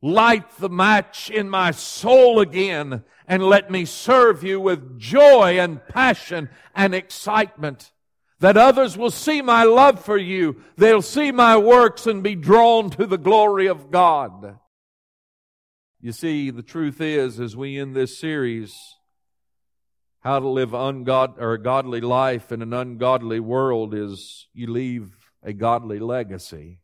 Light 0.00 0.50
the 0.58 0.70
match 0.70 1.30
in 1.30 1.50
my 1.50 1.72
soul 1.72 2.40
again 2.40 3.04
and 3.26 3.42
let 3.42 3.70
me 3.70 3.84
serve 3.84 4.44
you 4.44 4.60
with 4.60 4.98
joy 4.98 5.58
and 5.58 5.84
passion 5.88 6.48
and 6.74 6.94
excitement. 6.94 7.92
That 8.40 8.56
others 8.56 8.96
will 8.96 9.10
see 9.10 9.42
my 9.42 9.64
love 9.64 10.04
for 10.04 10.16
you. 10.16 10.62
They'll 10.76 11.02
see 11.02 11.32
my 11.32 11.56
works 11.56 12.06
and 12.06 12.22
be 12.22 12.34
drawn 12.34 12.90
to 12.90 13.06
the 13.06 13.18
glory 13.18 13.66
of 13.66 13.90
God. 13.90 14.58
You 16.00 16.12
see, 16.12 16.50
the 16.50 16.62
truth 16.62 17.00
is, 17.00 17.40
as 17.40 17.56
we 17.56 17.78
end 17.78 17.96
this 17.96 18.18
series, 18.18 18.95
how 20.26 20.40
to 20.40 20.48
live 20.48 20.70
ungod 20.70 21.38
or 21.38 21.52
a 21.52 21.62
godly 21.62 22.00
life 22.00 22.50
in 22.50 22.60
an 22.60 22.72
ungodly 22.72 23.38
world 23.38 23.94
is 23.94 24.48
you 24.52 24.66
leave 24.66 25.16
a 25.40 25.52
godly 25.52 26.00
legacy. 26.00 26.80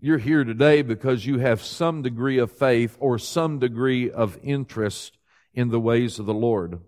You're 0.00 0.18
here 0.18 0.42
today 0.42 0.82
because 0.82 1.24
you 1.24 1.38
have 1.38 1.62
some 1.62 2.02
degree 2.02 2.38
of 2.38 2.50
faith 2.50 2.96
or 2.98 3.20
some 3.20 3.60
degree 3.60 4.10
of 4.10 4.36
interest 4.42 5.16
in 5.54 5.68
the 5.68 5.78
ways 5.78 6.18
of 6.18 6.26
the 6.26 6.34
Lord. 6.34 6.80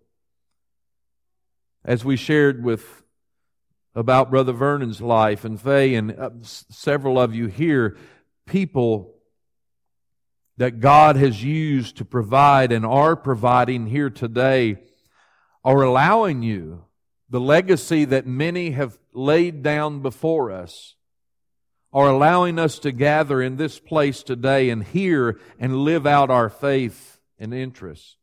As 1.84 2.04
we 2.04 2.16
shared 2.16 2.64
with 2.64 3.04
about 3.94 4.32
Brother 4.32 4.52
Vernon's 4.52 5.00
life 5.00 5.44
and 5.44 5.60
Faye 5.60 5.94
and 5.94 6.10
uh, 6.18 6.30
several 6.42 7.20
of 7.20 7.36
you 7.36 7.46
here, 7.46 7.96
people 8.46 9.14
that 10.56 10.80
God 10.80 11.14
has 11.14 11.44
used 11.44 11.98
to 11.98 12.04
provide 12.04 12.72
and 12.72 12.84
are 12.84 13.14
providing 13.14 13.86
here 13.86 14.10
today 14.10 14.78
are 15.64 15.82
allowing 15.82 16.42
you 16.42 16.84
the 17.30 17.40
legacy 17.40 18.04
that 18.06 18.26
many 18.26 18.70
have 18.70 18.98
laid 19.12 19.62
down 19.62 20.00
before 20.00 20.50
us 20.50 20.94
are 21.92 22.08
allowing 22.08 22.58
us 22.58 22.78
to 22.78 22.92
gather 22.92 23.42
in 23.42 23.56
this 23.56 23.78
place 23.78 24.22
today 24.22 24.70
and 24.70 24.84
hear 24.84 25.38
and 25.58 25.76
live 25.76 26.06
out 26.06 26.30
our 26.30 26.48
faith 26.48 27.18
and 27.38 27.54
interests. 27.54 28.16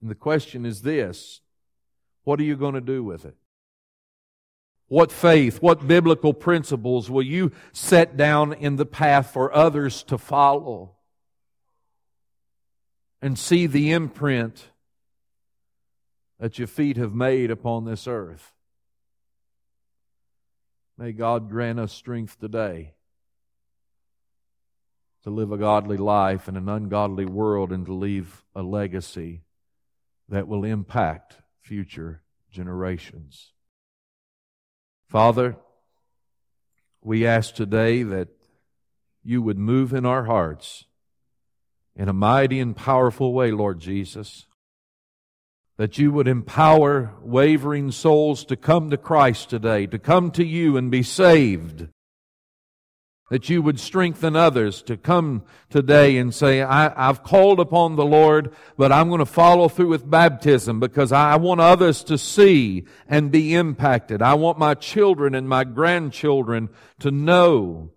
And 0.00 0.10
the 0.10 0.14
question 0.14 0.64
is 0.64 0.82
this 0.82 1.40
what 2.24 2.38
are 2.40 2.44
you 2.44 2.56
going 2.56 2.74
to 2.74 2.80
do 2.80 3.02
with 3.02 3.24
it? 3.24 3.36
What 4.88 5.12
faith, 5.12 5.60
what 5.62 5.86
biblical 5.86 6.32
principles 6.32 7.10
will 7.10 7.22
you 7.22 7.52
set 7.72 8.16
down 8.16 8.54
in 8.54 8.76
the 8.76 8.86
path 8.86 9.32
for 9.32 9.54
others 9.54 10.02
to 10.04 10.16
follow 10.16 10.96
and 13.20 13.38
see 13.38 13.66
the 13.66 13.92
imprint 13.92 14.68
that 16.38 16.58
your 16.58 16.68
feet 16.68 16.96
have 16.96 17.14
made 17.14 17.50
upon 17.50 17.84
this 17.84 18.06
earth. 18.06 18.52
May 20.96 21.12
God 21.12 21.48
grant 21.48 21.78
us 21.78 21.92
strength 21.92 22.38
today 22.38 22.94
to 25.24 25.30
live 25.30 25.52
a 25.52 25.58
godly 25.58 25.96
life 25.96 26.48
in 26.48 26.56
an 26.56 26.68
ungodly 26.68 27.24
world 27.24 27.72
and 27.72 27.86
to 27.86 27.92
leave 27.92 28.44
a 28.54 28.62
legacy 28.62 29.42
that 30.28 30.48
will 30.48 30.64
impact 30.64 31.36
future 31.60 32.22
generations. 32.50 33.52
Father, 35.08 35.56
we 37.02 37.26
ask 37.26 37.54
today 37.54 38.02
that 38.02 38.28
you 39.22 39.42
would 39.42 39.58
move 39.58 39.92
in 39.92 40.04
our 40.06 40.24
hearts 40.24 40.84
in 41.96 42.08
a 42.08 42.12
mighty 42.12 42.60
and 42.60 42.76
powerful 42.76 43.32
way, 43.32 43.50
Lord 43.50 43.80
Jesus 43.80 44.46
that 45.78 45.96
you 45.96 46.10
would 46.10 46.26
empower 46.26 47.14
wavering 47.22 47.92
souls 47.92 48.44
to 48.44 48.56
come 48.56 48.90
to 48.90 48.96
Christ 48.96 49.48
today, 49.48 49.86
to 49.86 49.98
come 49.98 50.32
to 50.32 50.44
you 50.44 50.76
and 50.76 50.90
be 50.90 51.04
saved. 51.04 51.86
That 53.30 53.48
you 53.48 53.62
would 53.62 53.78
strengthen 53.78 54.34
others 54.34 54.82
to 54.82 54.96
come 54.96 55.44
today 55.70 56.16
and 56.16 56.34
say, 56.34 56.62
I, 56.62 57.06
have 57.06 57.22
called 57.22 57.60
upon 57.60 57.94
the 57.94 58.04
Lord, 58.04 58.54
but 58.76 58.90
I'm 58.90 59.08
going 59.08 59.20
to 59.20 59.26
follow 59.26 59.68
through 59.68 59.88
with 59.88 60.10
baptism 60.10 60.80
because 60.80 61.12
I 61.12 61.36
want 61.36 61.60
others 61.60 62.02
to 62.04 62.18
see 62.18 62.86
and 63.06 63.30
be 63.30 63.54
impacted. 63.54 64.20
I 64.20 64.34
want 64.34 64.58
my 64.58 64.74
children 64.74 65.34
and 65.34 65.48
my 65.48 65.62
grandchildren 65.62 66.70
to 67.00 67.10
know, 67.10 67.92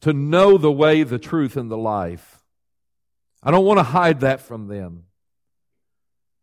to 0.00 0.12
know 0.12 0.56
the 0.56 0.72
way, 0.72 1.02
the 1.02 1.18
truth, 1.18 1.56
and 1.56 1.70
the 1.70 1.76
life. 1.76 2.44
I 3.42 3.50
don't 3.50 3.66
want 3.66 3.80
to 3.80 3.84
hide 3.84 4.20
that 4.20 4.40
from 4.40 4.68
them. 4.68 5.05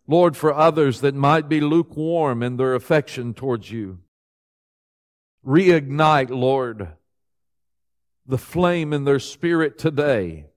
Lord, 0.08 0.36
for 0.36 0.54
others 0.54 1.02
that 1.02 1.16
might 1.16 1.48
be 1.48 1.62
lukewarm 1.62 2.44
in 2.44 2.58
their 2.58 2.76
affection 2.76 3.34
towards 3.34 3.72
you. 3.72 4.00
Reignite, 5.46 6.30
Lord, 6.30 6.90
the 8.26 8.38
flame 8.38 8.94
in 8.94 9.04
their 9.06 9.20
spirit 9.20 9.78
today 9.78 10.48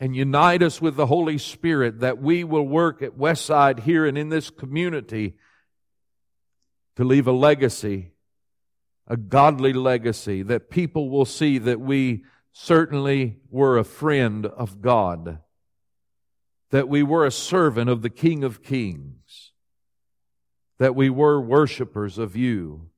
and 0.00 0.16
unite 0.16 0.62
us 0.62 0.80
with 0.80 0.96
the 0.96 1.06
Holy 1.06 1.38
Spirit 1.38 2.00
that 2.00 2.20
we 2.20 2.42
will 2.42 2.66
work 2.66 3.02
at 3.02 3.16
Westside 3.16 3.80
here 3.80 4.04
and 4.04 4.18
in 4.18 4.30
this 4.30 4.50
community 4.50 5.36
to 6.96 7.04
leave 7.04 7.26
a 7.26 7.32
legacy, 7.32 8.10
a 9.06 9.16
godly 9.16 9.72
legacy 9.72 10.42
that 10.42 10.70
people 10.70 11.08
will 11.08 11.24
see 11.24 11.58
that 11.58 11.80
we 11.80 12.24
certainly 12.52 13.38
were 13.48 13.78
a 13.78 13.84
friend 13.84 14.46
of 14.46 14.80
God, 14.80 15.38
that 16.72 16.88
we 16.88 17.02
were 17.02 17.24
a 17.24 17.30
servant 17.30 17.88
of 17.88 18.00
the 18.00 18.10
King 18.10 18.42
of 18.42 18.62
Kings, 18.62 19.52
that 20.78 20.96
we 20.96 21.10
were 21.10 21.40
worshipers 21.40 22.16
of 22.18 22.34
you 22.34 22.88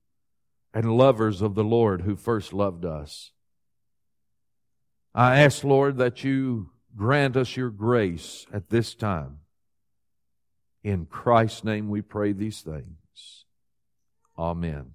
and 0.72 0.96
lovers 0.96 1.42
of 1.42 1.56
the 1.56 1.64
Lord 1.64 2.02
who 2.02 2.14
first 2.14 2.52
loved 2.52 2.84
us. 2.84 3.32
I 5.12 5.40
ask, 5.40 5.64
Lord, 5.64 5.98
that 5.98 6.22
you 6.22 6.70
grant 6.96 7.36
us 7.36 7.56
your 7.56 7.70
grace 7.70 8.46
at 8.52 8.70
this 8.70 8.94
time. 8.94 9.40
In 10.84 11.06
Christ's 11.06 11.64
name 11.64 11.88
we 11.88 12.00
pray 12.00 12.32
these 12.32 12.60
things. 12.60 13.44
Amen. 14.38 14.93